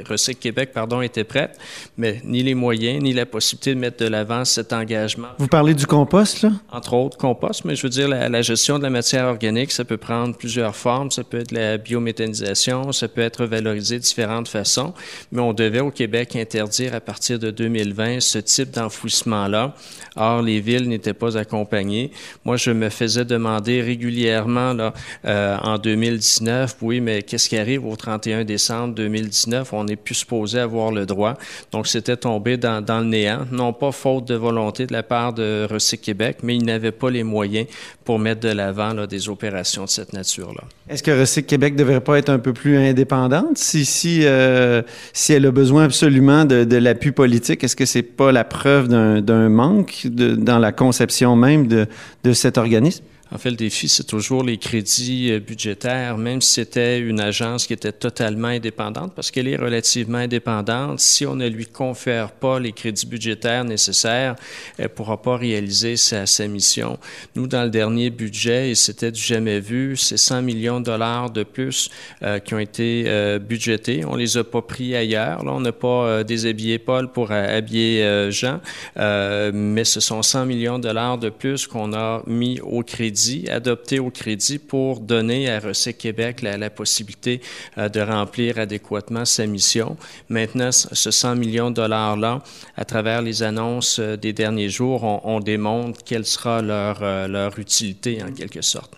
Recyc 0.08 0.40
Québec 0.40 0.72
pardon, 0.74 1.02
était 1.02 1.24
prête, 1.24 1.58
mais 1.98 2.22
ni 2.24 2.44
les 2.44 2.56
moyens, 2.56 3.02
ni 3.02 3.14
la 3.14 3.26
possibilité 3.26 3.76
de 3.76 3.80
mettre 3.80 4.04
de 4.04 4.10
l'avant 4.10 4.46
cet 4.46 4.74
engagement. 4.74 5.30
Vous 5.38 5.48
parlez 5.48 5.74
du 5.74 5.86
compost, 5.86 6.42
là? 6.42 6.52
Entre 6.72 6.94
autres, 6.94 7.18
compost, 7.18 7.66
mais 7.66 7.76
je 7.76 7.84
veux 7.84 7.90
dire, 7.90 8.08
la, 8.08 8.42
gestion 8.42 8.78
de 8.78 8.84
la 8.84 8.90
matière 8.90 9.26
organique, 9.26 9.72
ça 9.72 9.86
peut 9.86 9.98
prendre 9.98 10.36
plusieurs 10.36 10.76
formes. 10.76 11.12
Ça 11.12 11.24
peut 11.24 11.40
être 11.40 11.52
la 11.52 11.78
biométhanisation, 11.78 12.92
ça 12.92 13.08
peut 13.08 13.22
être 13.22 13.46
valorisé 13.46 13.98
de 13.98 14.04
différentes 14.04 14.48
façons, 14.48 14.94
mais 15.32 15.42
on 15.42 15.54
devait 15.54 15.80
au 15.80 15.92
Québec 15.92 16.36
interdire 16.36 16.96
à 16.96 17.02
partir 17.02 17.40
de 17.40 17.52
2020 17.52 18.20
ce 18.20 18.40
type 18.40 18.72
d'enfouissement-là. 18.72 19.76
Or, 20.16 20.42
les 20.42 20.60
villes 20.60 20.88
n'étaient 20.88 21.14
pas 21.14 21.38
accompagnées. 21.38 22.12
Moi, 22.46 22.58
je 22.58 22.72
me 22.72 22.90
faisais 22.90 23.26
demander 23.26 23.82
régulièrement, 23.82 24.74
là, 24.74 24.94
euh, 25.26 25.58
en 25.62 25.78
2019, 25.78 26.78
oui, 26.82 27.02
mais 27.02 27.24
qu'est-ce 27.24 27.50
qui 27.50 27.58
arrive 27.58 27.86
au 27.86 27.96
31 27.96 28.44
décembre 28.44 28.96
2019, 28.96 29.74
on 29.74 29.88
n'est 29.90 29.96
plus 29.96 30.16
supposé 30.16 30.60
avoir 30.60 30.92
le 30.92 31.06
droit. 31.06 31.36
Donc, 31.72 31.88
c'était 31.88 32.18
tombé 32.18 32.58
dans, 32.58 32.84
le 32.88 33.06
néant, 33.06 33.46
non 33.52 33.74
pas 33.74 33.92
faute 33.92 34.26
de 34.26 34.36
volonté 34.36 34.86
de 34.86 34.94
la 34.94 35.04
part 35.04 35.34
de 35.34 35.68
Recyc 35.70 36.02
Québec, 36.02 36.38
mais 36.44 36.56
ils 36.56 36.64
n'avaient 36.64 36.92
pas 36.92 37.10
les 37.10 37.24
moyens 37.24 37.68
pour 38.06 38.20
mettre 38.20 38.42
de 38.42 38.50
l'avant 38.50 38.94
des 39.06 39.30
opérations 39.30 39.86
de 39.86 39.90
cette 39.90 40.14
nature-là. 40.14 40.64
Est-ce 40.90 41.04
que 41.04 41.12
Recyc 41.12 41.46
Québec 41.46 41.74
ne 41.74 41.80
devrait 41.80 42.02
pas 42.02 42.18
être 42.18 42.30
un 42.30 42.40
peu 42.40 42.54
plus 42.54 42.78
indépendante? 42.78 43.58
Si, 43.58 43.86
si, 43.86 44.22
euh, 44.24 44.82
si 45.14 45.34
elle 45.34 45.46
a 45.46 45.52
besoin 45.52 45.84
absolument 45.84 46.46
de, 46.46 46.78
l'appui 46.78 47.12
politique? 47.12 47.64
Est-ce 47.64 47.76
que 47.76 47.86
c'est 47.86 48.04
pas 48.04 48.32
la 48.32 48.44
preuve 48.44 48.88
d'un 48.88 49.50
manque 49.50 50.08
dans 50.08 50.60
la 50.60 50.72
conception 50.72 51.36
même 51.36 51.68
de, 51.68 51.88
de 52.24 52.34
cet 52.34 52.58
organisme? 52.58 53.04
En 53.32 53.38
fait, 53.38 53.52
le 53.52 53.56
défi, 53.56 53.88
c'est 53.88 54.06
toujours 54.06 54.44
les 54.44 54.58
crédits 54.58 55.32
euh, 55.32 55.40
budgétaires, 55.40 56.18
même 56.18 56.42
si 56.42 56.54
c'était 56.54 56.98
une 56.98 57.20
agence 57.20 57.68
qui 57.68 57.74
était 57.74 57.92
totalement 57.92 58.48
indépendante, 58.48 59.14
parce 59.16 59.30
qu'elle 59.30 59.48
est 59.48 59.56
relativement 59.56 60.18
indépendante. 60.18 61.00
Si 61.00 61.28
on 61.28 61.36
ne 61.36 61.48
lui 61.48 61.68
confère 61.68 62.32
pas 62.32 62.60
les 62.60 62.72
crédits 62.72 63.06
budgétaires 63.06 63.66
nécessaires, 63.66 64.36
elle 64.80 64.86
ne 64.86 64.90
pourra 64.90 65.22
pas 65.22 65.38
réaliser 65.38 65.96
sa, 65.96 66.26
mission. 66.48 66.98
Nous, 67.36 67.46
dans 67.46 67.64
le 67.64 67.70
dernier 67.70 68.10
budget, 68.10 68.72
et 68.72 68.76
c'était 68.76 69.12
du 69.12 69.22
jamais 69.22 69.60
vu, 69.60 69.96
c'est 69.96 70.18
100 70.18 70.42
millions 70.42 70.80
de 70.80 70.86
dollars 70.86 71.30
de 71.30 71.44
plus 71.44 71.92
euh, 72.24 72.40
qui 72.40 72.56
ont 72.56 72.60
été 72.60 73.04
euh, 73.06 73.38
budgétés. 73.38 74.06
On 74.06 74.16
les 74.16 74.38
a 74.38 74.44
pas 74.44 74.64
pris 74.64 74.96
ailleurs. 74.96 75.44
Là, 75.44 75.52
on 75.52 75.60
n'a 75.60 75.72
pas 75.72 76.24
déshabillé 76.24 76.80
Paul 76.80 77.12
pour 77.12 77.32
habiller 77.32 78.32
Jean, 78.32 78.60
mais 78.96 79.84
ce 79.84 80.00
sont 80.00 80.24
100 80.24 80.46
millions 80.46 80.80
de 80.80 80.84
dollars 80.84 81.18
de 81.18 81.30
plus 81.30 81.68
qu'on 81.68 81.94
a 81.94 82.24
mis 82.26 82.60
au 82.62 82.82
crédit 82.82 83.19
adopté 83.50 84.00
au 84.00 84.10
crédit 84.10 84.60
pour 84.60 85.00
donner 85.00 85.50
à 85.50 85.60
Recyc 85.60 85.98
Québec 85.98 86.42
la, 86.42 86.70
possibilité 86.70 87.42
euh, 87.78 87.90
de 87.90 88.00
remplir 88.00 88.60
adéquatement 88.60 89.26
sa 89.26 89.46
mission. 89.46 89.98
Maintenant, 90.30 90.72
ce 90.72 91.12
100 91.12 91.36
millions 91.36 91.70
de 91.70 91.76
dollars-là, 91.76 92.42
à 92.78 92.86
travers 92.86 93.22
les 93.22 93.44
annonces 93.44 94.00
euh, 94.00 94.16
des 94.16 94.34
derniers 94.34 94.70
jours, 94.70 95.04
on, 95.26 95.40
démontre 95.40 96.00
quelle 96.04 96.26
sera 96.26 96.62
leur, 96.62 97.00
euh, 97.02 97.28
leur 97.28 97.58
utilité 97.60 98.22
en 98.24 98.32
quelque 98.32 98.62
sorte. 98.62 98.94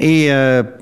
Et 0.00 0.30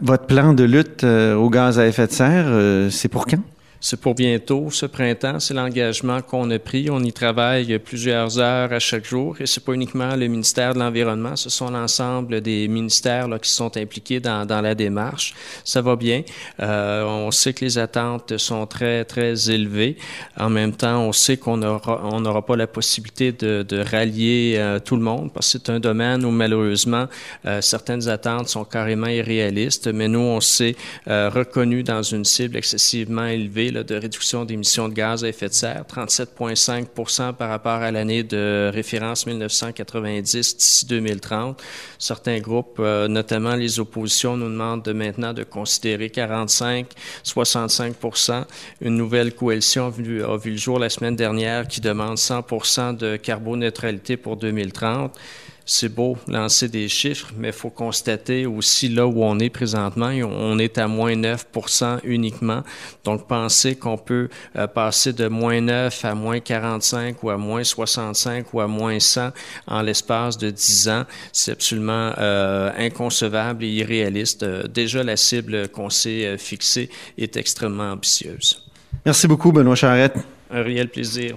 votre 0.03 0.27
plan 0.27 0.53
de 0.53 0.65
lutte 0.65 1.03
au 1.03 1.49
gaz 1.49 1.79
à 1.79 1.87
effet 1.87 2.07
de 2.07 2.13
serre, 2.13 2.91
c'est 2.91 3.09
pour 3.09 3.25
quand? 3.27 3.41
C'est 3.89 4.01
pour 4.01 4.17
bientôt, 4.17 4.69
ce 4.73 4.85
printemps. 4.85 5.39
C'est 5.39 5.55
l'engagement 5.55 6.21
qu'on 6.21 6.51
a 6.51 6.59
pris. 6.59 6.91
On 6.91 7.05
y 7.05 7.13
travaille 7.13 7.79
plusieurs 7.79 8.37
heures 8.37 8.73
à 8.73 8.81
chaque 8.81 9.05
jour. 9.05 9.37
Et 9.39 9.47
c'est 9.47 9.65
pas 9.65 9.75
uniquement 9.75 10.17
le 10.17 10.27
ministère 10.27 10.75
de 10.75 10.81
l'Environnement, 10.81 11.37
ce 11.37 11.51
sont 11.51 11.71
l'ensemble 11.71 12.41
des 12.41 12.67
ministères 12.67 13.29
qui 13.41 13.49
sont 13.49 13.77
impliqués 13.77 14.19
dans, 14.19 14.45
la 14.61 14.75
démarche. 14.75 15.37
Ça 15.63 15.83
va 15.83 15.95
bien. 15.95 16.25
Euh, 16.59 17.05
on 17.05 17.31
sait 17.31 17.53
que 17.53 17.65
les 17.65 17.79
attentes 17.79 18.37
sont 18.39 18.67
très, 18.67 19.05
très 19.05 19.53
élevées. 19.53 19.97
En 20.37 20.51
même 20.51 20.73
temps, 20.73 21.03
on 21.03 21.13
sait 21.13 21.37
qu'on 21.37 21.57
n'aura 21.57 22.45
pas 22.45 22.57
la 22.57 22.67
possibilité 22.67 23.31
de, 23.31 23.85
rallier 23.89 24.57
euh, 24.59 24.81
tout 24.81 24.97
le 24.97 25.03
monde 25.03 25.33
parce 25.33 25.47
que 25.53 25.59
c'est 25.59 25.71
un 25.71 25.79
domaine 25.79 26.25
où 26.25 26.33
malheureusement 26.33 27.07
euh, 27.45 27.61
certaines 27.61 28.09
attentes 28.09 28.49
sont 28.49 28.65
carrément 28.65 29.07
irréalistes. 29.07 29.87
Mais 29.87 30.09
nous, 30.09 30.19
on 30.19 30.41
s'est 30.41 30.75
euh, 31.07 31.31
reconnu 31.33 31.85
dans 31.85 32.03
une 32.03 32.25
cible 32.25 32.57
excessivement 32.57 33.27
élevée 33.27 33.71
de 33.83 33.95
réduction 33.95 34.45
d'émissions 34.45 34.89
de 34.89 34.95
gaz 34.95 35.25
à 35.25 35.29
effet 35.29 35.49
de 35.49 35.55
serre, 35.55 35.85
37,5 35.85 37.35
par 37.35 37.49
rapport 37.49 37.81
à 37.83 37.91
l'année 37.91 38.23
de 38.23 38.71
référence 38.73 39.27
1990 39.27 40.57
d'ici 40.57 40.87
2030. 40.87 41.63
Certains 41.99 42.39
groupes, 42.41 42.79
euh, 42.79 43.09
notamment 43.09 43.55
les 43.55 43.81
oppositions, 43.81 44.37
nous 44.37 44.49
demandent 44.49 44.83
de 44.83 44.93
maintenant 44.93 45.33
de 45.33 45.45
considérer 45.45 46.11
45, 46.11 46.87
65% 47.25 48.45
Une 48.81 48.97
nouvelle 48.97 49.35
coalition 49.35 49.87
a 49.87 49.91
vu, 49.91 50.25
a 50.25 50.37
vu 50.37 50.53
le 50.53 50.57
jour 50.57 50.79
la 50.79 50.89
semaine 50.89 51.17
dernière 51.17 51.69
qui 51.69 51.81
demande 51.81 52.19
100 52.19 52.93
de 52.95 53.17
carboneutralité 53.17 54.17
pour 54.17 54.37
2030 54.37 55.17
c'est 55.67 55.89
beau 55.89 56.17
lancer 56.29 56.69
des 56.69 56.89
chiffres, 56.89 57.33
mais 57.37 57.49
il 57.49 57.53
faut 57.53 57.71
constater 57.71 58.47
aussi 58.47 58.89
là 58.89 59.07
où 59.07 59.23
on 59.25 59.39
est 59.41 59.51
présentement, 59.51 60.07
on 60.07 60.59
est 60.61 60.79
à 60.79 60.87
moins 60.87 61.15
9% 61.15 61.99
uniquement. 62.05 62.63
Donc, 63.05 63.27
penser 63.27 63.75
qu'on 63.75 63.99
peut 63.99 64.29
euh, 64.55 64.69
passer 64.69 65.13
de 65.13 65.27
moins 65.27 65.61
9 65.61 66.05
à 66.05 66.15
moins 66.15 66.39
45 66.39 67.23
ou 67.25 67.31
à 67.31 67.37
moins 67.37 67.65
65 67.65 68.55
ou 68.55 68.61
à 68.61 68.69
moins 68.69 69.01
100 69.01 69.31
en 69.67 69.83
l'espace 69.83 70.39
de 70.39 70.51
10 70.51 70.89
ans, 70.89 71.05
c'est 71.33 71.53
absolument 71.53 72.13
euh, 72.19 72.71
inconcevable 72.79 73.65
et 73.65 73.69
irréaliste. 73.69 74.45
Euh, 74.45 74.69
déjà, 74.69 75.03
la 75.03 75.17
cible 75.17 75.69
qu'on 75.69 75.91
s'est 75.91 76.39
fixée 76.39 76.89
est 77.19 77.37
extrêmement 77.37 77.91
ambitieuse. 77.91 78.63
Merci 79.05 79.27
beaucoup, 79.27 79.51
Benoît 79.51 79.75
Charrette. 79.75 80.17
Un 80.51 80.63
réel 80.63 80.89
plaisir. 80.89 81.37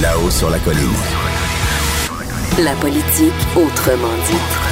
Là-haut 0.00 0.30
sur 0.30 0.48
la 0.48 0.60
colline. 0.60 0.78
La 2.60 2.72
politique 2.74 3.32
autrement 3.56 4.14
dit. 4.28 4.67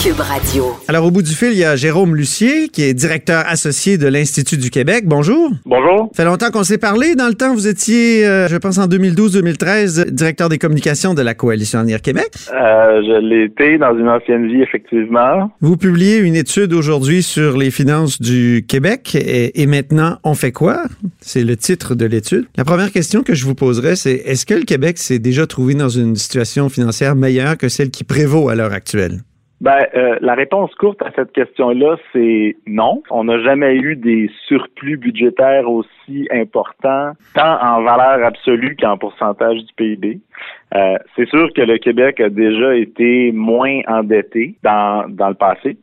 Cube 0.00 0.20
Radio. 0.20 0.64
Alors, 0.88 1.04
au 1.06 1.10
bout 1.10 1.22
du 1.22 1.32
fil, 1.32 1.50
il 1.52 1.58
y 1.58 1.64
a 1.64 1.76
Jérôme 1.76 2.16
Lucier, 2.16 2.68
qui 2.68 2.82
est 2.82 2.94
directeur 2.94 3.44
associé 3.46 3.98
de 3.98 4.06
l'Institut 4.06 4.56
du 4.56 4.70
Québec. 4.70 5.04
Bonjour. 5.06 5.50
Bonjour. 5.64 6.10
Ça 6.12 6.22
fait 6.22 6.28
longtemps 6.28 6.50
qu'on 6.50 6.62
s'est 6.62 6.78
parlé. 6.78 7.14
Dans 7.14 7.28
le 7.28 7.34
temps, 7.34 7.52
vous 7.54 7.68
étiez, 7.68 8.26
euh, 8.26 8.48
je 8.48 8.56
pense, 8.56 8.78
en 8.78 8.86
2012-2013, 8.86 10.10
directeur 10.10 10.48
des 10.48 10.58
communications 10.58 11.14
de 11.14 11.22
la 11.22 11.34
Coalition 11.34 11.80
Avenir 11.80 12.00
Québec. 12.00 12.30
Euh, 12.52 13.02
je 13.02 13.20
l'ai 13.20 13.44
été 13.44 13.78
dans 13.78 13.96
une 13.96 14.08
ancienne 14.08 14.46
vie, 14.48 14.62
effectivement. 14.62 15.50
Vous 15.60 15.76
publiez 15.76 16.18
une 16.18 16.36
étude 16.36 16.72
aujourd'hui 16.72 17.22
sur 17.22 17.56
les 17.56 17.70
finances 17.70 18.20
du 18.20 18.64
Québec. 18.66 19.14
Et, 19.14 19.62
et 19.62 19.66
maintenant, 19.66 20.18
on 20.24 20.34
fait 20.34 20.52
quoi? 20.52 20.82
C'est 21.20 21.44
le 21.44 21.56
titre 21.56 21.94
de 21.94 22.06
l'étude. 22.06 22.46
La 22.56 22.64
première 22.64 22.92
question 22.92 23.22
que 23.22 23.34
je 23.34 23.44
vous 23.44 23.54
poserais, 23.54 23.96
c'est 23.96 24.14
est-ce 24.14 24.46
que 24.46 24.54
le 24.54 24.64
Québec 24.64 24.98
s'est 24.98 25.18
déjà 25.18 25.46
trouvé 25.46 25.74
dans 25.74 25.88
une 25.88 26.16
situation 26.16 26.68
financière 26.68 27.14
meilleure 27.14 27.56
que 27.56 27.68
celle 27.68 27.90
qui 27.90 28.04
prévaut 28.04 28.48
à 28.48 28.54
l'heure 28.54 28.72
actuelle? 28.72 29.20
Ben, 29.62 29.86
euh, 29.94 30.16
la 30.20 30.34
réponse 30.34 30.74
courte 30.74 31.00
à 31.02 31.12
cette 31.14 31.30
question-là, 31.30 31.96
c'est 32.12 32.56
non. 32.66 33.00
On 33.10 33.22
n'a 33.22 33.38
jamais 33.44 33.76
eu 33.76 33.94
des 33.94 34.28
surplus 34.48 34.96
budgétaires 34.96 35.70
aussi 35.70 36.26
importants, 36.32 37.12
tant 37.34 37.62
en 37.62 37.80
valeur 37.82 38.26
absolue 38.26 38.74
qu'en 38.74 38.98
pourcentage 38.98 39.58
du 39.58 39.72
PIB. 39.76 40.18
Euh, 40.74 40.96
c'est 41.14 41.28
sûr 41.28 41.48
que 41.54 41.62
le 41.62 41.78
Québec 41.78 42.18
a 42.18 42.28
déjà 42.28 42.74
été 42.74 43.30
moins 43.30 43.82
endetté 43.86 44.56
dans, 44.64 45.08
dans 45.08 45.28
le 45.28 45.34
passé. 45.34 45.76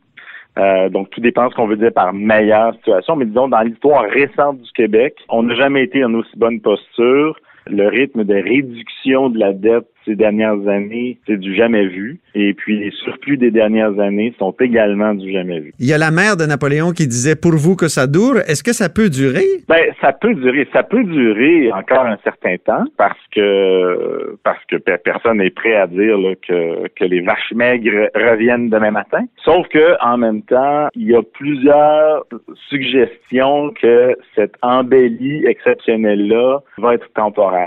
Euh, 0.58 0.90
donc, 0.90 1.08
tout 1.08 1.22
dépend 1.22 1.46
de 1.46 1.52
ce 1.52 1.56
qu'on 1.56 1.66
veut 1.66 1.78
dire 1.78 1.94
par 1.94 2.12
meilleure 2.12 2.74
situation. 2.74 3.16
Mais 3.16 3.24
disons, 3.24 3.48
dans 3.48 3.62
l'histoire 3.62 4.04
récente 4.10 4.60
du 4.60 4.70
Québec, 4.72 5.14
on 5.30 5.44
n'a 5.44 5.54
jamais 5.54 5.84
été 5.84 6.04
en 6.04 6.12
aussi 6.12 6.36
bonne 6.36 6.60
posture. 6.60 7.34
Le 7.70 7.88
rythme 7.88 8.24
de 8.24 8.34
réduction 8.34 9.30
de 9.30 9.38
la 9.38 9.52
dette 9.52 9.86
ces 10.04 10.16
dernières 10.16 10.66
années, 10.66 11.18
c'est 11.26 11.38
du 11.38 11.54
jamais 11.54 11.86
vu. 11.86 12.20
Et 12.34 12.54
puis, 12.54 12.78
les 12.78 12.90
surplus 12.90 13.36
des 13.36 13.50
dernières 13.50 13.98
années 14.00 14.34
sont 14.38 14.54
également 14.60 15.14
du 15.14 15.30
jamais 15.32 15.60
vu. 15.60 15.72
Il 15.78 15.86
y 15.86 15.92
a 15.92 15.98
la 15.98 16.10
mère 16.10 16.36
de 16.36 16.44
Napoléon 16.44 16.92
qui 16.92 17.06
disait 17.06 17.36
pour 17.36 17.52
vous 17.52 17.76
que 17.76 17.88
ça 17.88 18.06
dure. 18.06 18.38
Est-ce 18.48 18.62
que 18.62 18.72
ça 18.72 18.88
peut 18.88 19.10
durer? 19.10 19.44
Ben, 19.68 19.84
ça 20.00 20.12
peut 20.12 20.34
durer. 20.34 20.66
Ça 20.72 20.82
peut 20.82 21.04
durer 21.04 21.70
encore 21.72 22.06
un 22.06 22.18
certain 22.24 22.56
temps 22.56 22.84
parce 22.96 23.18
que, 23.32 24.36
parce 24.42 24.64
que 24.66 24.76
personne 24.76 25.38
n'est 25.38 25.50
prêt 25.50 25.74
à 25.74 25.86
dire 25.86 26.16
que, 26.46 26.88
que 26.88 27.04
les 27.04 27.20
vaches 27.20 27.52
maigres 27.54 28.08
reviennent 28.14 28.70
demain 28.70 28.90
matin. 28.90 29.24
Sauf 29.44 29.68
que, 29.68 29.96
en 30.02 30.16
même 30.16 30.42
temps, 30.42 30.88
il 30.94 31.08
y 31.08 31.14
a 31.14 31.22
plusieurs 31.22 32.24
suggestions 32.68 33.72
que 33.80 34.16
cette 34.34 34.54
embellie 34.62 35.44
exceptionnelle-là 35.46 36.60
va 36.78 36.94
être 36.94 37.12
temporaire. 37.14 37.59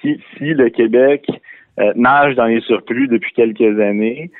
Si, 0.00 0.20
si 0.36 0.54
le 0.54 0.70
Québec 0.70 1.26
euh, 1.80 1.92
nage 1.96 2.34
dans 2.34 2.46
les 2.46 2.60
surplus 2.60 3.08
depuis 3.08 3.32
quelques 3.32 3.80
années, 3.80 4.30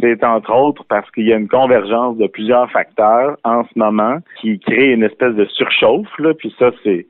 c'est 0.00 0.22
entre 0.24 0.54
autres 0.54 0.84
parce 0.88 1.10
qu'il 1.10 1.26
y 1.26 1.32
a 1.32 1.36
une 1.36 1.48
convergence 1.48 2.16
de 2.18 2.26
plusieurs 2.26 2.70
facteurs 2.70 3.36
en 3.44 3.64
ce 3.64 3.78
moment 3.78 4.18
qui 4.40 4.58
crée 4.58 4.92
une 4.92 5.02
espèce 5.02 5.34
de 5.34 5.46
surchauffe. 5.46 6.18
Là, 6.18 6.34
puis 6.34 6.54
ça, 6.58 6.70
c'est 6.84 7.06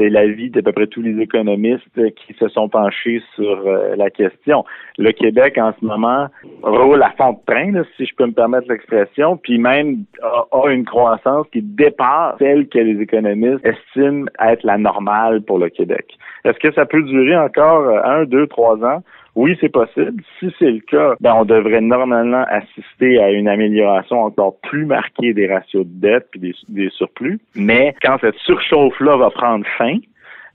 c'est 0.00 0.08
l'avis 0.08 0.48
d'à 0.48 0.62
peu 0.62 0.72
près 0.72 0.86
tous 0.86 1.02
les 1.02 1.20
économistes 1.20 1.84
qui 1.94 2.32
se 2.34 2.48
sont 2.48 2.70
penchés 2.70 3.22
sur 3.34 3.66
euh, 3.66 3.94
la 3.96 4.08
question. 4.08 4.64
Le 4.96 5.12
Québec, 5.12 5.58
en 5.58 5.74
ce 5.78 5.84
moment, 5.84 6.28
roule 6.62 7.02
à 7.02 7.10
fond 7.18 7.32
de 7.32 7.38
train, 7.46 7.82
si 7.96 8.06
je 8.06 8.14
peux 8.14 8.24
me 8.24 8.32
permettre 8.32 8.66
l'expression, 8.70 9.36
puis 9.36 9.58
même 9.58 10.04
a, 10.22 10.70
une 10.70 10.86
croissance 10.86 11.46
qui 11.52 11.60
dépasse 11.60 12.36
celle 12.38 12.68
que 12.68 12.78
les 12.78 13.02
économistes 13.02 13.64
estiment 13.64 14.26
être 14.42 14.64
la 14.64 14.78
normale 14.78 15.42
pour 15.42 15.58
le 15.58 15.68
Québec. 15.68 16.06
Est-ce 16.44 16.58
que 16.58 16.72
ça 16.72 16.86
peut 16.86 17.02
durer 17.02 17.36
encore 17.36 17.82
euh, 17.82 18.00
un, 18.02 18.24
deux, 18.24 18.46
trois 18.46 18.82
ans? 18.82 19.02
Oui, 19.34 19.56
c'est 19.60 19.68
possible. 19.68 20.22
Si 20.38 20.52
c'est 20.58 20.70
le 20.70 20.80
cas, 20.80 21.14
ben, 21.20 21.34
on 21.36 21.44
devrait 21.44 21.80
normalement 21.80 22.44
assister 22.48 23.20
à 23.22 23.30
une 23.30 23.48
amélioration 23.48 24.22
encore 24.22 24.56
plus 24.62 24.86
marquée 24.86 25.32
des 25.32 25.46
ratios 25.46 25.86
de 25.86 26.00
dette 26.00 26.28
puis 26.30 26.40
des, 26.40 26.54
des 26.68 26.90
surplus. 26.90 27.38
Mais 27.54 27.94
quand 28.02 28.18
cette 28.20 28.36
surchauffe-là 28.36 29.16
va 29.16 29.30
prendre 29.30 29.64
fin, 29.78 29.98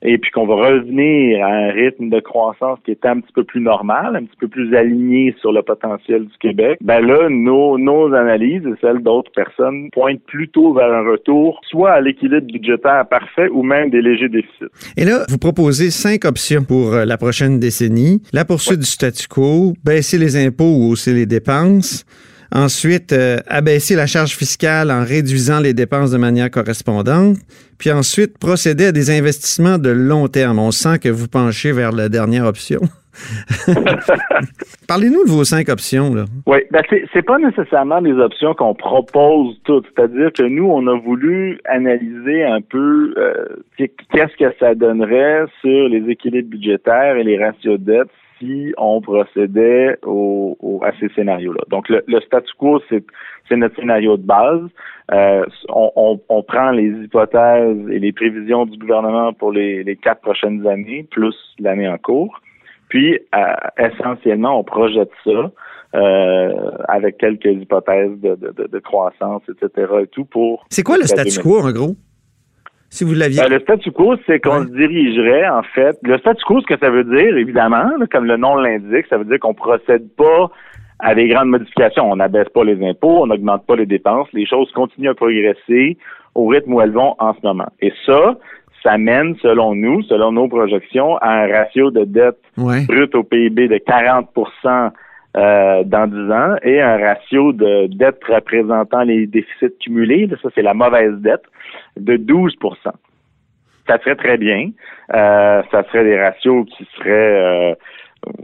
et 0.06 0.18
puis 0.18 0.32
qu'on 0.32 0.46
va 0.46 0.56
revenir 0.56 1.44
à 1.44 1.50
un 1.50 1.72
rythme 1.72 2.10
de 2.10 2.20
croissance 2.20 2.80
qui 2.86 2.91
est 2.91 3.06
un 3.06 3.20
petit 3.20 3.34
peu 3.34 3.44
plus 3.44 3.62
normal, 3.62 4.15
un 4.15 4.24
petit 4.24 4.38
peu 4.39 4.48
plus 4.48 4.76
aligné 4.76 5.36
sur 5.41 5.52
le 5.52 5.63
potentiel 5.63 6.26
du 6.26 6.38
Québec, 6.39 6.78
ben 6.82 7.06
là, 7.06 7.28
nos, 7.30 7.78
nos 7.78 8.13
analyses 8.13 8.65
et 8.65 8.74
celles 8.82 9.02
d'autres 9.02 9.32
personnes 9.32 9.89
pointent 9.91 10.24
plutôt 10.28 10.74
vers 10.74 10.91
un 10.91 11.10
retour 11.10 11.60
soit 11.68 11.91
à 11.91 12.02
l'équilibre 12.02 12.48
budgétaire 12.48 13.06
parfait 13.10 13.50
ou 13.50 13.63
même 13.63 13.89
des 13.89 14.02
légers 14.02 14.30
déficits. 14.30 14.72
Et 14.96 15.06
là, 15.06 15.26
vous 15.30 15.38
proposez 15.38 15.89
cinq 15.89 16.26
options 16.26 16.63
pour 16.63 16.94
euh, 16.94 17.06
la 17.06 17.18
prochaine 17.18 17.60
décennie. 17.60 18.22
La 18.34 18.46
poursuite 18.46 18.80
du 18.80 18.86
statu 18.86 19.28
quo, 19.28 19.74
baisser 19.84 20.18
les 20.18 20.38
impôts 20.38 20.76
ou 20.78 20.91
hausser 20.91 21.13
les 21.13 21.26
dépenses, 21.26 22.06
Ensuite, 22.56 23.12
euh, 23.12 23.39
abaisser 23.48 23.98
la 23.98 24.08
charge 24.08 24.38
fiscale 24.38 24.89
en 24.89 25.04
réduisant 25.04 25.60
les 25.60 25.74
dépenses 25.74 26.12
de 26.12 26.18
manière 26.18 26.50
correspondante. 26.50 27.36
Puis 27.78 27.91
ensuite, 27.91 28.38
procéder 28.39 28.86
à 28.86 28.91
des 28.94 29.12
investissements 29.12 29.78
de 29.78 29.89
long 29.89 30.30
terme. 30.30 30.58
On 30.60 30.72
sent 30.72 31.00
que 31.00 31.10
vous 31.10 31.28
penchez 31.28 31.74
vers 31.74 31.91
la 31.91 32.08
dernière 32.08 32.46
option. 32.46 32.80
Parlez-nous 34.88 35.26
de 35.26 35.32
vos 35.32 35.44
cinq 35.44 35.68
options. 35.68 36.15
Là. 36.15 36.24
Oui, 36.48 36.60
ben 36.72 36.82
c'est 37.13 37.26
pas 37.26 37.39
nécessairement 37.39 38.02
des 38.02 38.13
options 38.13 38.54
qu'on 38.54 38.74
propose 38.74 39.60
toutes. 39.65 39.88
C'est-à-dire 39.94 40.32
que 40.32 40.44
nous, 40.44 40.65
on 40.65 40.88
a 40.88 40.98
voulu 40.98 41.60
analyser 41.65 42.46
un 42.46 42.62
peu 42.62 43.13
euh, 43.18 43.34
qu'est-ce 43.78 44.38
que 44.38 44.56
ça 44.62 44.76
donnerait 44.76 45.44
sur 45.60 45.89
les 45.89 46.10
équilibres 46.10 46.52
budgétaires 46.52 47.18
et 47.18 47.24
les 47.26 47.38
ratios 47.38 47.78
de 47.82 47.98
dette 47.98 48.10
si 48.39 48.74
on 48.78 49.02
procédait 49.02 49.98
au, 50.04 50.82
à 50.84 50.91
ces 51.00 51.10
scénarios-là. 51.10 51.62
Donc, 51.69 51.89
le, 51.89 52.04
statu 52.21 52.52
quo, 52.58 52.82
c'est 52.89 53.56
notre 53.56 53.76
scénario 53.76 54.17
de 54.17 54.24
base. 54.24 54.62
Euh, 55.12 55.45
on, 55.69 56.19
on, 56.30 56.43
prend 56.43 56.71
les 56.71 56.89
hypothèses 56.89 57.89
et 57.89 58.00
les 58.00 58.12
prévisions 58.12 58.65
du 58.65 58.78
gouvernement 58.78 59.34
pour 59.34 59.52
les, 59.52 59.84
les 59.84 59.95
quatre 59.95 60.21
prochaines 60.21 60.65
années, 60.67 61.08
plus 61.12 61.36
l'année 61.60 61.88
en 61.88 61.98
cours. 61.98 62.41
Puis, 62.89 63.19
euh, 63.36 63.39
essentiellement, 63.78 64.60
on 64.60 64.63
projette 64.63 65.12
ça 65.24 65.52
euh, 65.95 66.71
avec 66.88 67.17
quelques 67.17 67.45
hypothèses 67.45 68.19
de, 68.19 68.36
de, 68.36 68.67
de, 68.67 68.80
croissance, 68.80 69.43
etc. 69.50 69.88
et 70.02 70.08
tout 70.08 70.26
pour... 70.26 70.65
C'est 70.69 70.84
quoi 70.84 70.98
le 70.98 71.04
statu 71.04 71.39
quo, 71.39 71.60
en 71.60 71.71
gros? 71.71 71.95
Si 72.95 73.03
vous 73.03 73.13
l'aviez? 73.13 73.41
Ben, 73.41 73.49
le 73.49 73.60
statu 73.60 73.91
quo, 73.91 74.15
c'est 74.25 74.39
qu'on 74.39 74.63
se 74.63 74.71
dirigerait, 74.71 75.47
en 75.49 75.63
fait. 75.63 75.97
Le 76.03 76.17
statu 76.17 76.43
quo, 76.45 76.62
ce 76.62 76.65
que 76.65 76.79
ça 76.79 76.89
veut 76.89 77.03
dire, 77.03 77.38
évidemment, 77.38 77.89
comme 78.12 78.25
le 78.25 78.38
nom 78.38 78.55
l'indique, 78.55 79.05
ça 79.10 79.17
veut 79.17 79.25
dire 79.25 79.39
qu'on 79.39 79.53
procède 79.53 80.08
pas 80.15 80.49
à 80.99 81.13
des 81.13 81.27
grandes 81.27 81.49
modifications. 81.49 82.10
On 82.10 82.15
n'abaisse 82.15 82.49
pas 82.49 82.63
les 82.63 82.81
impôts, 82.88 83.23
on 83.23 83.27
n'augmente 83.27 83.65
pas 83.65 83.75
les 83.75 83.86
dépenses. 83.86 84.27
Les 84.34 84.45
choses 84.45 84.71
continuent 84.71 85.10
à 85.10 85.13
progresser 85.13 85.97
au 86.36 86.47
rythme 86.47 86.73
où 86.73 86.81
elles 86.81 86.93
vont 86.93 87.15
en 87.19 87.34
ce 87.34 87.39
moment. 87.43 87.67
Et 87.81 87.91
ça, 88.05 88.38
ça 88.81 88.97
mène, 88.97 89.36
selon 89.41 89.75
nous, 89.75 90.01
selon 90.03 90.31
nos 90.31 90.47
projections, 90.47 91.17
à 91.17 91.31
un 91.43 91.47
ratio 91.47 91.91
de 91.91 92.05
dette 92.05 92.39
brute 92.58 93.13
au 93.15 93.23
PIB 93.23 93.67
de 93.67 93.77
40 93.77 94.29
euh, 95.36 95.84
dans 95.84 96.08
10 96.08 96.32
ans 96.32 96.56
et 96.63 96.82
un 96.82 96.98
ratio 96.98 97.52
de 97.52 97.88
dette 97.88 98.24
représentant 98.24 99.02
les 99.02 99.28
déficits 99.28 99.76
cumulés, 99.82 100.30
ça 100.41 100.50
c'est 100.56 100.62
la 100.62 100.74
mauvaise 100.74 101.15
dette, 101.15 101.43
de 101.98 102.15
12% 102.15 102.54
Ça 103.88 104.00
serait 104.00 104.15
très 104.15 104.38
bien. 104.38 104.69
Euh, 105.13 105.62
ça 105.71 105.84
serait 105.84 106.06
des 106.06 106.21
ratios 106.21 106.65
qui 106.65 106.88
seraient 106.98 107.71
euh, 107.71 107.76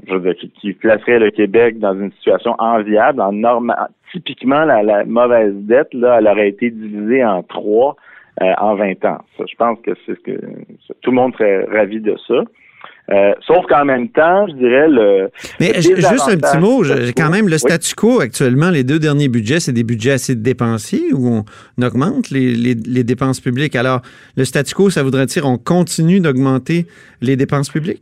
je 0.06 0.14
veux 0.14 0.20
dire, 0.20 0.36
qui, 0.36 0.50
qui 0.52 0.74
placeraient 0.74 1.20
le 1.20 1.32
Québec 1.32 1.80
dans 1.80 1.94
une 1.94 2.12
situation 2.12 2.56
enviable. 2.60 3.22
En 3.22 3.32
typiquement, 4.12 4.66
la, 4.66 5.06
mauvaise 5.06 5.54
dette, 5.56 5.94
là, 5.94 6.18
elle 6.20 6.28
aurait 6.28 6.50
été 6.50 6.70
divisée 6.70 7.24
en 7.24 7.42
trois 7.42 7.96
en 8.40 8.76
20 8.76 9.06
ans. 9.06 9.20
Ça, 9.38 9.44
je 9.48 9.56
pense 9.56 9.80
que 9.82 9.92
c'est 10.06 10.16
ce 10.16 10.20
que 10.20 10.40
tout 11.02 11.12
le 11.12 11.16
monde 11.16 11.34
serait 11.36 11.66
ravi 11.66 12.00
de 12.00 12.16
ça. 12.28 12.44
Euh, 13.12 13.34
sauf 13.46 13.66
qu'en 13.68 13.84
même 13.84 14.10
temps, 14.10 14.48
je 14.48 14.54
dirais 14.54 14.88
le. 14.88 15.30
Mais 15.60 15.82
juste 15.82 16.30
un 16.30 16.38
petit 16.38 16.58
mot, 16.58 16.84
quand 17.16 17.30
même, 17.30 17.48
le 17.50 17.58
statu 17.58 17.94
quo 17.96 18.22
actuellement, 18.22 18.70
les 18.70 18.84
deux 18.84 19.00
derniers 19.00 19.28
budgets, 19.28 19.60
c'est 19.60 19.74
des 19.74 19.84
budgets 19.84 20.14
assez 20.14 20.36
dépensiers 20.36 21.14
où 21.14 21.28
on 21.28 21.84
augmente 21.84 22.30
les, 22.30 22.54
les, 22.54 23.04
dépenses 23.04 23.40
publiques? 23.40 23.76
Alors, 23.76 24.02
le 24.38 24.46
statu 24.46 24.74
quo, 24.76 24.90
ça 24.90 25.04
voudrait 25.04 25.26
dire 25.26 25.46
on 25.46 25.58
continue 25.58 26.20
d'augmenter 26.20 26.88
les 27.22 27.36
dépenses 27.36 27.70
publiques? 27.70 28.02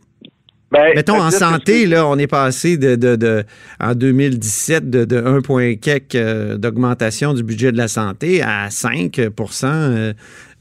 Ben, 0.71 0.93
Mettons, 0.95 1.19
en 1.19 1.31
santé, 1.31 1.87
là, 1.87 2.07
on 2.07 2.17
est 2.17 2.29
passé 2.29 2.77
de, 2.77 2.95
de, 2.95 3.15
de 3.15 3.43
en 3.79 3.95
2017 3.95 4.89
de, 4.89 5.03
de 5.03 5.17
1 5.17 5.41
point 5.41 5.73
euh, 6.15 6.57
d'augmentation 6.57 7.33
du 7.33 7.43
budget 7.43 7.71
de 7.71 7.77
la 7.77 7.87
santé 7.87 8.43
à 8.43 8.67
5% 8.67 9.65
euh, 9.65 10.13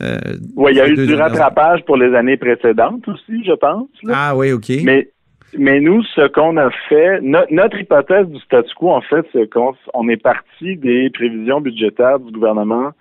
euh, 0.02 0.16
Oui, 0.56 0.72
il 0.72 0.78
y 0.78 0.80
a 0.80 0.88
eu 0.88 0.94
du 0.94 1.14
rattrapage 1.14 1.84
pour 1.84 1.98
les 1.98 2.14
années 2.14 2.38
précédentes 2.38 3.06
aussi, 3.06 3.44
je 3.44 3.52
pense. 3.52 3.88
Ah 4.10 4.34
oui, 4.34 4.52
OK. 4.52 4.70
Mais, 4.82 5.10
mais 5.58 5.78
nous, 5.80 6.02
ce 6.14 6.26
qu'on 6.28 6.56
a 6.56 6.70
fait, 6.88 7.20
notre 7.20 7.78
hypothèse 7.78 8.28
du 8.28 8.40
statu 8.40 8.70
quo, 8.76 8.90
en 8.90 9.02
fait, 9.02 9.26
c'est 9.34 9.50
qu'on 9.52 9.74
on 9.92 10.08
est 10.08 10.22
parti 10.22 10.76
des 10.78 11.10
prévisions 11.10 11.60
budgétaires 11.60 12.18
du 12.18 12.32
gouvernement 12.32 12.92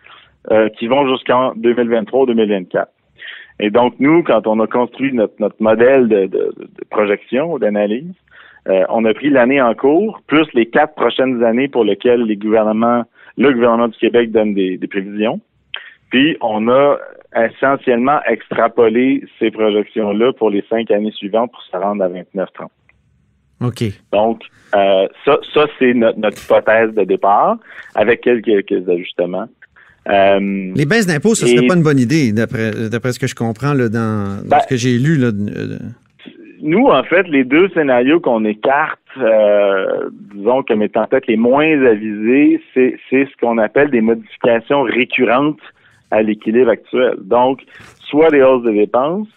qui 0.77 0.87
vont 0.87 1.07
jusqu'en 1.09 1.53
2023-2024. 1.55 2.85
Et 3.59 3.69
donc, 3.69 3.95
nous, 3.99 4.23
quand 4.23 4.45
on 4.47 4.59
a 4.59 4.67
construit 4.67 5.13
notre, 5.13 5.33
notre 5.39 5.61
modèle 5.61 6.07
de, 6.07 6.27
de, 6.27 6.53
de 6.57 6.85
projection 6.89 7.53
ou 7.53 7.59
d'analyse, 7.59 8.13
euh, 8.67 8.83
on 8.89 9.05
a 9.05 9.13
pris 9.13 9.29
l'année 9.29 9.61
en 9.61 9.73
cours, 9.73 10.21
plus 10.27 10.45
les 10.53 10.65
quatre 10.65 10.93
prochaines 10.95 11.43
années 11.43 11.67
pour 11.67 11.83
lesquelles 11.83 12.23
les 12.23 12.35
gouvernements, 12.35 13.03
le 13.37 13.53
gouvernement 13.53 13.87
du 13.87 13.97
Québec 13.97 14.31
donne 14.31 14.53
des, 14.53 14.77
des 14.77 14.87
prévisions. 14.87 15.39
Puis, 16.09 16.37
on 16.41 16.67
a 16.67 16.97
essentiellement 17.35 18.19
extrapolé 18.27 19.23
ces 19.39 19.51
projections-là 19.51 20.33
pour 20.33 20.49
les 20.49 20.63
cinq 20.69 20.91
années 20.91 21.11
suivantes 21.11 21.51
pour 21.51 21.61
se 21.63 21.77
rendre 21.77 22.03
à 22.03 22.09
29-30. 22.09 22.67
OK. 23.61 23.83
Donc, 24.11 24.43
euh, 24.75 25.07
ça, 25.25 25.39
ça 25.53 25.65
c'est 25.79 25.93
notre, 25.93 26.19
notre, 26.19 26.41
hypothèse 26.43 26.93
de 26.93 27.03
départ, 27.03 27.57
avec 27.95 28.21
quelques, 28.21 28.65
quelques 28.65 28.87
ajustements. 28.87 29.47
Euh, 30.09 30.71
les 30.75 30.85
baisses 30.85 31.07
d'impôts, 31.07 31.35
ce 31.35 31.45
ne 31.45 31.49
serait 31.49 31.67
pas 31.67 31.75
une 31.75 31.83
bonne 31.83 31.99
idée, 31.99 32.31
d'après 32.31 33.11
ce 33.11 33.19
que 33.19 33.27
je 33.27 33.35
comprends 33.35 33.73
là, 33.73 33.89
dans, 33.89 34.41
dans 34.41 34.49
ben, 34.49 34.59
ce 34.61 34.67
que 34.67 34.77
j'ai 34.77 34.97
lu. 34.97 35.17
Là, 35.17 35.31
nous, 36.61 36.87
en 36.87 37.03
fait, 37.03 37.27
les 37.27 37.43
deux 37.43 37.69
scénarios 37.69 38.19
qu'on 38.19 38.43
écarte, 38.45 38.99
euh, 39.17 40.09
disons 40.33 40.63
comme 40.63 40.81
étant 40.81 41.05
peut-être 41.05 41.27
les 41.27 41.37
moins 41.37 41.85
avisés, 41.85 42.61
c'est 42.73 42.99
ce 43.11 43.37
qu'on 43.39 43.57
appelle 43.57 43.89
des 43.91 44.01
modifications 44.01 44.83
récurrentes 44.83 45.61
à 46.11 46.21
l'équilibre 46.21 46.69
actuel. 46.69 47.15
Donc, 47.21 47.61
soit 47.99 48.31
des 48.31 48.41
hausses 48.41 48.63
de 48.63 48.71
dépenses, 48.71 49.27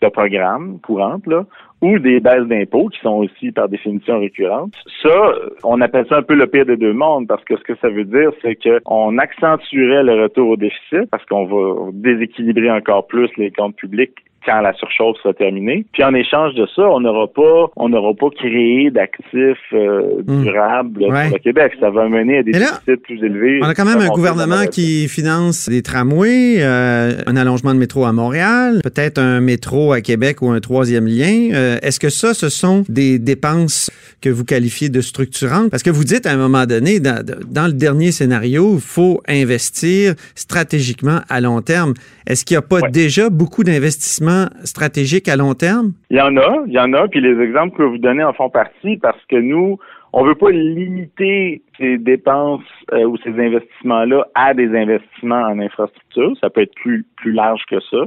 de 0.00 0.08
programmes 0.08 0.78
courantes, 0.80 1.26
là, 1.26 1.44
ou 1.80 1.98
des 1.98 2.20
baisses 2.20 2.46
d'impôts 2.46 2.88
qui 2.88 3.00
sont 3.00 3.18
aussi 3.18 3.52
par 3.52 3.68
définition 3.68 4.18
récurrentes. 4.18 4.74
Ça, 5.02 5.32
on 5.64 5.80
appelle 5.80 6.06
ça 6.08 6.16
un 6.16 6.22
peu 6.22 6.34
le 6.34 6.46
pire 6.46 6.66
des 6.66 6.76
deux 6.76 6.92
mondes 6.92 7.26
parce 7.28 7.44
que 7.44 7.56
ce 7.56 7.62
que 7.62 7.76
ça 7.76 7.88
veut 7.88 8.04
dire, 8.04 8.30
c'est 8.42 8.56
qu'on 8.56 9.18
accentuerait 9.18 10.02
le 10.02 10.22
retour 10.22 10.50
au 10.50 10.56
déficit 10.56 11.08
parce 11.10 11.24
qu'on 11.26 11.44
va 11.44 11.90
déséquilibrer 11.92 12.70
encore 12.70 13.06
plus 13.06 13.30
les 13.36 13.50
comptes 13.50 13.76
publics 13.76 14.14
quand 14.48 14.60
la 14.62 14.72
surchauffe 14.74 15.18
sera 15.22 15.34
terminée. 15.34 15.84
Puis 15.92 16.02
en 16.02 16.14
échange 16.14 16.54
de 16.54 16.66
ça, 16.74 16.82
on 16.82 17.00
n'aura 17.00 17.26
pas, 17.28 17.70
on 17.76 17.90
n'aura 17.90 18.14
pas 18.14 18.30
créé 18.30 18.90
d'actifs 18.90 19.58
euh, 19.74 20.22
hmm. 20.26 20.42
durables 20.42 21.00
pour 21.00 21.12
le 21.12 21.38
Québec. 21.38 21.72
Ça 21.78 21.90
va 21.90 22.08
mener 22.08 22.38
à 22.38 22.42
des 22.42 22.52
déficits 22.52 22.96
plus 23.02 23.22
élevés. 23.22 23.60
On 23.62 23.68
a 23.68 23.74
quand 23.74 23.84
même 23.84 24.00
un 24.00 24.08
gouvernement 24.08 24.64
qui 24.70 25.06
finance 25.08 25.68
des 25.68 25.82
tramways, 25.82 26.56
euh, 26.60 27.12
un 27.26 27.36
allongement 27.36 27.74
de 27.74 27.78
métro 27.78 28.06
à 28.06 28.12
Montréal, 28.12 28.80
peut-être 28.82 29.18
un 29.18 29.40
métro 29.40 29.92
à 29.92 30.00
Québec 30.00 30.40
ou 30.40 30.48
un 30.48 30.60
troisième 30.60 31.06
lien. 31.06 31.50
Euh, 31.52 31.76
est-ce 31.82 32.00
que 32.00 32.08
ça, 32.08 32.32
ce 32.32 32.48
sont 32.48 32.84
des 32.88 33.18
dépenses 33.18 33.90
que 34.22 34.30
vous 34.30 34.44
qualifiez 34.44 34.88
de 34.88 35.02
structurantes? 35.02 35.70
Parce 35.70 35.82
que 35.82 35.90
vous 35.90 36.04
dites 36.04 36.24
à 36.24 36.32
un 36.32 36.36
moment 36.36 36.64
donné, 36.64 37.00
dans, 37.00 37.22
dans 37.46 37.66
le 37.66 37.74
dernier 37.74 38.12
scénario, 38.12 38.76
il 38.76 38.80
faut 38.80 39.20
investir 39.28 40.14
stratégiquement 40.34 41.20
à 41.28 41.42
long 41.42 41.60
terme. 41.60 41.92
Est-ce 42.26 42.44
qu'il 42.44 42.54
n'y 42.54 42.58
a 42.58 42.62
pas 42.62 42.88
déjà 42.90 43.30
beaucoup 43.30 43.64
d'investissements 43.64 44.37
stratégiques 44.64 45.28
à 45.28 45.36
long 45.36 45.54
terme? 45.54 45.92
Il 46.10 46.16
y 46.16 46.20
en 46.20 46.36
a, 46.36 46.62
il 46.66 46.72
y 46.72 46.78
en 46.78 46.92
a, 46.92 47.08
puis 47.08 47.20
les 47.20 47.40
exemples 47.42 47.76
que 47.76 47.82
vous 47.82 47.98
donnez 47.98 48.24
en 48.24 48.32
font 48.32 48.50
partie 48.50 48.96
parce 48.96 49.24
que 49.28 49.36
nous, 49.36 49.78
on 50.12 50.24
veut 50.24 50.34
pas 50.34 50.50
limiter 50.50 51.62
ces 51.78 51.98
dépenses 51.98 52.62
euh, 52.92 53.04
ou 53.04 53.16
ces 53.18 53.30
investissements-là 53.30 54.26
à 54.34 54.54
des 54.54 54.68
investissements 54.76 55.42
en 55.42 55.58
infrastructure. 55.58 56.32
Ça 56.40 56.50
peut 56.50 56.62
être 56.62 56.74
plus 56.74 57.04
plus 57.16 57.32
large 57.32 57.62
que 57.68 57.80
ça. 57.80 57.98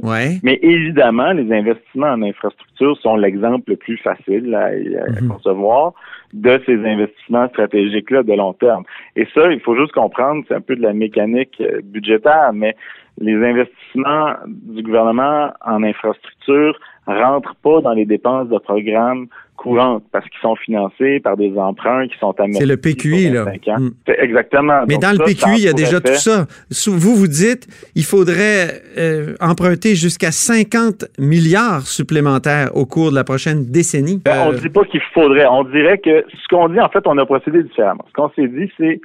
Mais 0.42 0.58
évidemment, 0.62 1.32
les 1.32 1.52
investissements 1.52 2.08
en 2.08 2.22
infrastructure 2.22 2.96
sont 2.98 3.16
l'exemple 3.16 3.70
le 3.70 3.76
plus 3.76 3.98
facile 3.98 4.54
à, 4.54 4.70
mhm. 4.72 5.28
concevoir 5.28 5.92
de 6.32 6.60
ces 6.66 6.76
investissements 6.84 7.48
stratégiques-là 7.48 8.22
de 8.22 8.32
long 8.32 8.54
terme. 8.54 8.84
Et 9.16 9.26
ça, 9.34 9.52
il 9.52 9.60
faut 9.60 9.76
juste 9.76 9.92
comprendre, 9.92 10.44
c'est 10.48 10.54
un 10.54 10.62
peu 10.62 10.76
de 10.76 10.82
la 10.82 10.94
mécanique 10.94 11.60
euh, 11.60 11.80
budgétaire, 11.84 12.52
mais 12.54 12.74
les 13.18 13.34
investissements 13.34 14.34
du 14.46 14.82
gouvernement 14.82 15.52
en 15.64 15.82
infrastructure 15.82 16.78
rentrent 17.06 17.56
pas 17.62 17.80
dans 17.80 17.92
les 17.92 18.04
dépenses 18.06 18.48
de 18.48 18.58
programmes 18.58 19.26
courantes 19.56 20.02
parce 20.12 20.24
qu'ils 20.28 20.40
sont 20.40 20.56
financés 20.56 21.20
par 21.20 21.36
des 21.36 21.56
emprunts 21.56 22.08
qui 22.08 22.18
sont 22.18 22.34
amortis. 22.38 22.58
C'est 22.58 22.66
le 22.66 22.76
PQI, 22.76 23.30
là. 23.30 23.44
Mm. 23.44 23.90
Exactement. 24.18 24.84
Mais 24.88 24.98
dans 24.98 25.12
le 25.12 25.18
PQI, 25.18 25.58
il 25.58 25.64
y 25.64 25.68
a 25.68 25.72
déjà 25.72 26.00
tout 26.00 26.14
ça. 26.14 26.46
Vous, 26.88 27.14
vous 27.14 27.28
dites, 27.28 27.66
il 27.94 28.04
faudrait 28.04 28.82
euh, 28.98 29.34
emprunter 29.40 29.94
jusqu'à 29.94 30.32
50 30.32 31.04
milliards 31.18 31.86
supplémentaires 31.86 32.70
au 32.74 32.86
cours 32.86 33.10
de 33.10 33.16
la 33.16 33.24
prochaine 33.24 33.66
décennie. 33.66 34.20
Ben, 34.24 34.48
on 34.48 34.52
ne 34.52 34.58
dit 34.58 34.68
pas 34.68 34.84
qu'il 34.84 35.02
faudrait. 35.14 35.46
On 35.46 35.64
dirait 35.64 35.98
que 35.98 36.24
ce 36.28 36.48
qu'on 36.48 36.68
dit, 36.68 36.80
en 36.80 36.88
fait, 36.88 37.06
on 37.06 37.18
a 37.18 37.26
procédé 37.26 37.62
différemment. 37.62 38.04
Ce 38.08 38.12
qu'on 38.12 38.30
s'est 38.30 38.48
dit, 38.48 38.70
c'est 38.76 39.00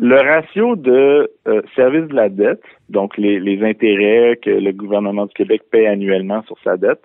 le 0.00 0.16
ratio 0.16 0.76
de 0.76 1.30
euh, 1.46 1.62
service 1.74 2.08
de 2.08 2.14
la 2.14 2.28
dette, 2.28 2.62
donc 2.88 3.16
les, 3.16 3.40
les, 3.40 3.62
intérêts 3.64 4.38
que 4.40 4.50
le 4.50 4.72
gouvernement 4.72 5.26
du 5.26 5.34
Québec 5.34 5.62
paie 5.70 5.86
annuellement 5.86 6.42
sur 6.42 6.56
sa 6.62 6.76
dette, 6.76 7.00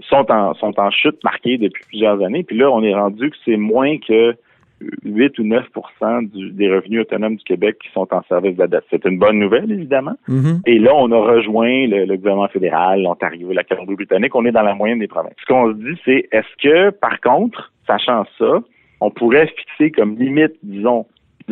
sont 0.00 0.30
en, 0.30 0.54
sont 0.54 0.78
en 0.80 0.90
chute 0.90 1.22
marquée 1.22 1.58
depuis 1.58 1.84
plusieurs 1.86 2.22
années. 2.22 2.42
Puis 2.42 2.56
là, 2.56 2.70
on 2.70 2.82
est 2.82 2.94
rendu 2.94 3.30
que 3.30 3.36
c'est 3.44 3.56
moins 3.56 3.98
que 3.98 4.34
8 5.04 5.38
ou 5.38 5.44
9 5.44 5.64
du, 6.22 6.50
des 6.50 6.68
revenus 6.68 7.02
autonomes 7.02 7.36
du 7.36 7.44
Québec 7.44 7.76
qui 7.80 7.90
sont 7.92 8.08
en 8.12 8.22
service 8.24 8.56
de 8.56 8.62
la 8.62 8.66
dette. 8.66 8.84
C'est 8.90 9.04
une 9.04 9.18
bonne 9.18 9.38
nouvelle, 9.38 9.70
évidemment. 9.70 10.16
Mm-hmm. 10.28 10.60
Et 10.66 10.78
là, 10.80 10.90
on 10.94 11.12
a 11.12 11.18
rejoint 11.18 11.86
le, 11.86 12.04
le 12.04 12.16
gouvernement 12.16 12.48
fédéral, 12.48 13.02
l'Ontario, 13.02 13.52
la 13.52 13.62
Colombie-Britannique. 13.62 14.34
On 14.34 14.44
est 14.44 14.52
dans 14.52 14.62
la 14.62 14.74
moyenne 14.74 14.98
des 14.98 15.06
provinces. 15.06 15.34
Ce 15.40 15.46
qu'on 15.46 15.68
se 15.68 15.76
dit, 15.76 16.00
c'est 16.04 16.28
est-ce 16.32 16.62
que, 16.62 16.90
par 16.90 17.20
contre, 17.20 17.72
sachant 17.86 18.24
ça, 18.38 18.62
on 19.00 19.10
pourrait 19.10 19.46
fixer 19.46 19.92
comme 19.92 20.16
limite, 20.16 20.54
disons, 20.62 21.06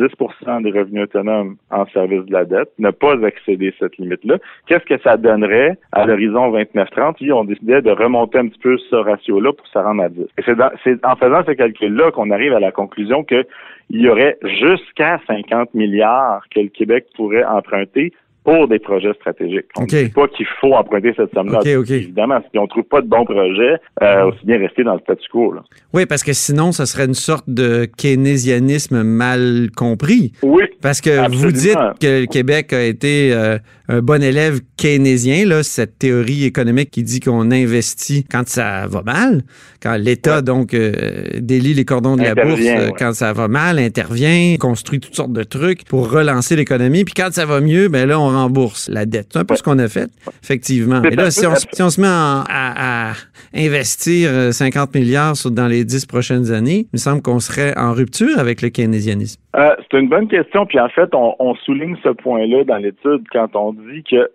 10% 0.07 0.63
des 0.63 0.71
revenus 0.71 1.03
autonomes 1.03 1.57
en 1.69 1.85
service 1.87 2.25
de 2.25 2.33
la 2.33 2.45
dette, 2.45 2.69
ne 2.79 2.91
pas 2.91 3.13
accéder 3.25 3.73
cette 3.79 3.97
limite-là. 3.97 4.37
Qu'est-ce 4.67 4.85
que 4.85 5.01
ça 5.01 5.17
donnerait 5.17 5.77
à 5.91 6.05
l'horizon 6.05 6.51
29-30 6.51 7.17
si 7.17 7.31
on 7.31 7.43
décidait 7.43 7.81
de 7.81 7.91
remonter 7.91 8.39
un 8.39 8.47
petit 8.47 8.59
peu 8.59 8.77
ce 8.77 8.95
ratio-là 8.95 9.53
pour 9.53 9.67
se 9.67 9.77
rendre 9.77 10.03
à 10.03 10.09
10? 10.09 10.21
Et 10.37 10.43
c'est 10.83 11.05
en 11.05 11.15
faisant 11.15 11.43
ce 11.45 11.51
calcul-là 11.51 12.11
qu'on 12.11 12.31
arrive 12.31 12.53
à 12.53 12.59
la 12.59 12.71
conclusion 12.71 13.23
qu'il 13.23 13.45
y 13.89 14.07
aurait 14.09 14.37
jusqu'à 14.43 15.19
50 15.27 15.73
milliards 15.73 16.43
que 16.53 16.61
le 16.61 16.69
Québec 16.69 17.05
pourrait 17.15 17.45
emprunter 17.45 18.13
pour 18.43 18.67
des 18.67 18.79
projets 18.79 19.13
stratégiques. 19.13 19.65
On 19.77 19.83
ne 19.83 19.87
dit 19.87 20.09
pas 20.09 20.27
qu'il 20.27 20.47
faut 20.59 20.73
emprunter 20.73 21.13
cette 21.15 21.33
somme-là. 21.33 21.59
Évidemment, 21.63 22.39
si 22.51 22.57
on 22.57 22.63
ne 22.63 22.67
trouve 22.67 22.83
pas 22.83 23.01
de 23.01 23.07
bons 23.07 23.25
projets, 23.25 23.77
euh, 24.01 24.25
aussi 24.25 24.45
bien 24.45 24.57
rester 24.57 24.83
dans 24.83 24.95
le 24.95 24.99
statu 25.01 25.23
quo. 25.31 25.53
Oui, 25.93 26.05
parce 26.05 26.23
que 26.23 26.33
sinon, 26.33 26.71
ça 26.71 26.85
serait 26.85 27.05
une 27.05 27.13
sorte 27.13 27.47
de 27.47 27.85
keynésianisme 27.97 29.03
mal 29.03 29.69
compris. 29.75 30.31
Oui. 30.41 30.63
Parce 30.81 31.01
que 31.01 31.29
vous 31.29 31.51
dites 31.51 31.77
que 31.99 32.21
le 32.21 32.25
Québec 32.25 32.73
a 32.73 32.83
été 32.83 33.31
euh, 33.33 33.57
un 33.87 34.01
bon 34.01 34.23
élève 34.23 34.61
keynésien, 34.77 35.45
là, 35.45 35.63
cette 35.63 35.99
théorie 35.99 36.45
économique 36.45 36.89
qui 36.91 37.03
dit 37.03 37.19
qu'on 37.19 37.51
investit 37.51 38.23
quand 38.23 38.47
ça 38.47 38.87
va 38.87 39.03
mal, 39.03 39.43
quand 39.81 39.95
l'État, 39.97 40.41
donc, 40.41 40.73
euh, 40.73 40.91
délie 41.37 41.73
les 41.73 41.85
cordons 41.85 42.15
de 42.15 42.23
la 42.23 42.33
bourse 42.33 42.61
quand 42.97 43.13
ça 43.13 43.33
va 43.33 43.47
mal, 43.47 43.77
intervient, 43.77 44.55
construit 44.57 44.99
toutes 44.99 45.15
sortes 45.15 45.33
de 45.33 45.43
trucs 45.43 45.83
pour 45.85 46.09
relancer 46.09 46.55
l'économie. 46.55 47.03
Puis 47.03 47.13
quand 47.13 47.31
ça 47.31 47.45
va 47.45 47.61
mieux, 47.61 47.89
ben 47.89 48.07
là, 48.07 48.19
on 48.19 48.40
la 48.89 49.05
dette. 49.05 49.27
C'est 49.31 49.39
un 49.39 49.45
peu 49.45 49.55
ce 49.55 49.63
qu'on 49.63 49.79
a 49.79 49.87
fait, 49.87 50.09
effectivement. 50.43 51.01
Et 51.03 51.15
là, 51.15 51.31
si 51.31 51.45
on, 51.45 51.55
se 51.89 52.01
met 52.01 52.07
à, 52.07 53.13
investir 53.53 54.53
50 54.53 54.95
euh, 54.95 54.99
milliards 54.99 55.33
dans 55.51 55.67
les 55.67 55.83
10 55.83 56.05
prochaines 56.05 56.51
années, 56.51 56.85
il 56.85 56.93
me 56.93 56.97
semble 56.97 57.21
qu'on 57.21 57.39
serait 57.39 57.77
en 57.77 57.93
rupture 57.93 58.39
avec 58.39 58.61
le 58.61 58.69
keynésianisme. 58.69 59.41
Euh, 59.55 59.75
c'est 59.79 59.99
une 59.99 60.09
bonne 60.09 60.27
question. 60.27 60.65
Puis 60.65 60.79
en 60.79 60.89
fait, 60.89 61.09
on, 61.13 61.55
souligne 61.65 61.97
ce 62.03 62.09
point-là 62.09 62.63
dans 62.63 62.77
l'étude 62.77 63.23
quand 63.31 63.55
on 63.55 63.73
dit 63.73 64.03
que 64.09 64.29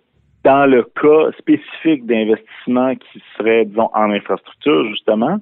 dans 0.44 0.66
le 0.66 0.84
cas 0.84 1.32
spécifique 1.38 2.06
d'investissement 2.06 2.94
qui 2.94 3.22
serait, 3.36 3.64
disons, 3.64 3.90
en 3.94 4.10
infrastructure, 4.10 4.88
justement, 4.90 5.38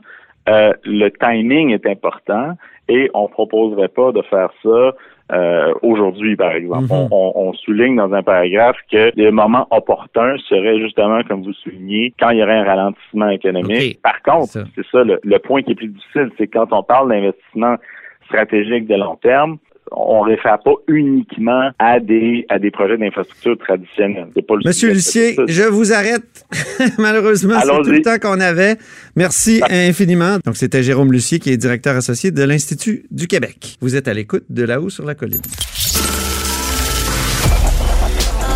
euh, 0.49 0.73
le 0.85 1.11
timing 1.11 1.71
est 1.71 1.87
important 1.87 2.57
et 2.89 3.11
on 3.15 3.29
proposerait 3.29 3.89
pas 3.89 4.13
de 4.13 4.23
faire 4.23 4.51
ça 4.63 4.93
euh, 5.33 5.73
aujourd'hui, 5.83 6.37
par 6.37 6.53
exemple. 6.53 6.93
Mhm. 6.93 7.09
on, 7.11 7.53
souligne 7.55 7.97
dans 7.97 8.13
un 8.13 8.23
paragraphe 8.23 8.77
que 8.91 9.11
le 9.17 9.31
moment 9.31 9.67
opportun 9.71 10.37
serait 10.49 10.79
justement, 10.81 11.23
comme 11.23 11.43
vous 11.43 11.55
soulignez, 11.55 12.13
quand 12.19 12.31
il 12.31 12.39
y 12.39 12.43
aurait 12.43 12.59
un 12.59 12.65
ralentissement 12.65 13.31
économique. 13.31 14.01
Par 14.03 14.21
contre, 14.23 14.53
c'est 14.75 14.87
ça 14.93 15.03
le, 15.03 15.19
le, 15.23 15.39
point 15.39 15.63
qui 15.63 15.73
est 15.73 15.77
plus 15.77 15.89
difficile, 15.89 16.31
c'est 16.37 16.47
quand 16.47 16.73
on 16.73 16.83
parle 16.83 17.09
d'investissement 17.09 17.77
stratégique 18.27 18.87
de 18.87 18.97
long 18.97 19.17
terme, 19.17 19.59
on 19.93 20.21
réfère 20.21 20.59
pas 20.65 20.75
uniquement 20.89 21.71
à 21.79 22.01
des 22.01 22.47
à 22.49 22.59
des 22.59 22.71
projets 22.71 22.97
d'infrastructure 22.97 23.59
traditionnels. 23.59 24.29
Monsieur 24.65 24.93
Lucier, 24.93 25.37
je 25.47 25.63
vous 25.63 25.93
arrête. 25.93 26.47
Malheureusement, 26.99 27.61
c'est 27.61 27.83
tout 27.83 27.91
le 27.91 28.03
temps 28.03 28.19
qu'on 28.19 28.41
avait. 28.41 28.77
Merci 29.17 29.63
infiniment. 29.69 30.39
Donc, 30.45 30.57
c'était 30.57 30.83
Jérôme 30.83 31.13
Lucier 31.13 31.39
qui 31.39 31.51
est 31.51 31.57
directeur 31.57 31.97
associé 31.97 32.31
de 32.31 32.43
l'Institut 32.43 33.05
du 33.11 33.27
Québec. 33.27 33.77
Vous 33.81 33.97
êtes 33.97 34.09
à 34.09 34.15
l'écoute 34.15 34.45
de 34.49 34.65
là-haut 34.65 34.91
sur 34.91 35.05
la 35.05 35.15
colline. 35.15 35.43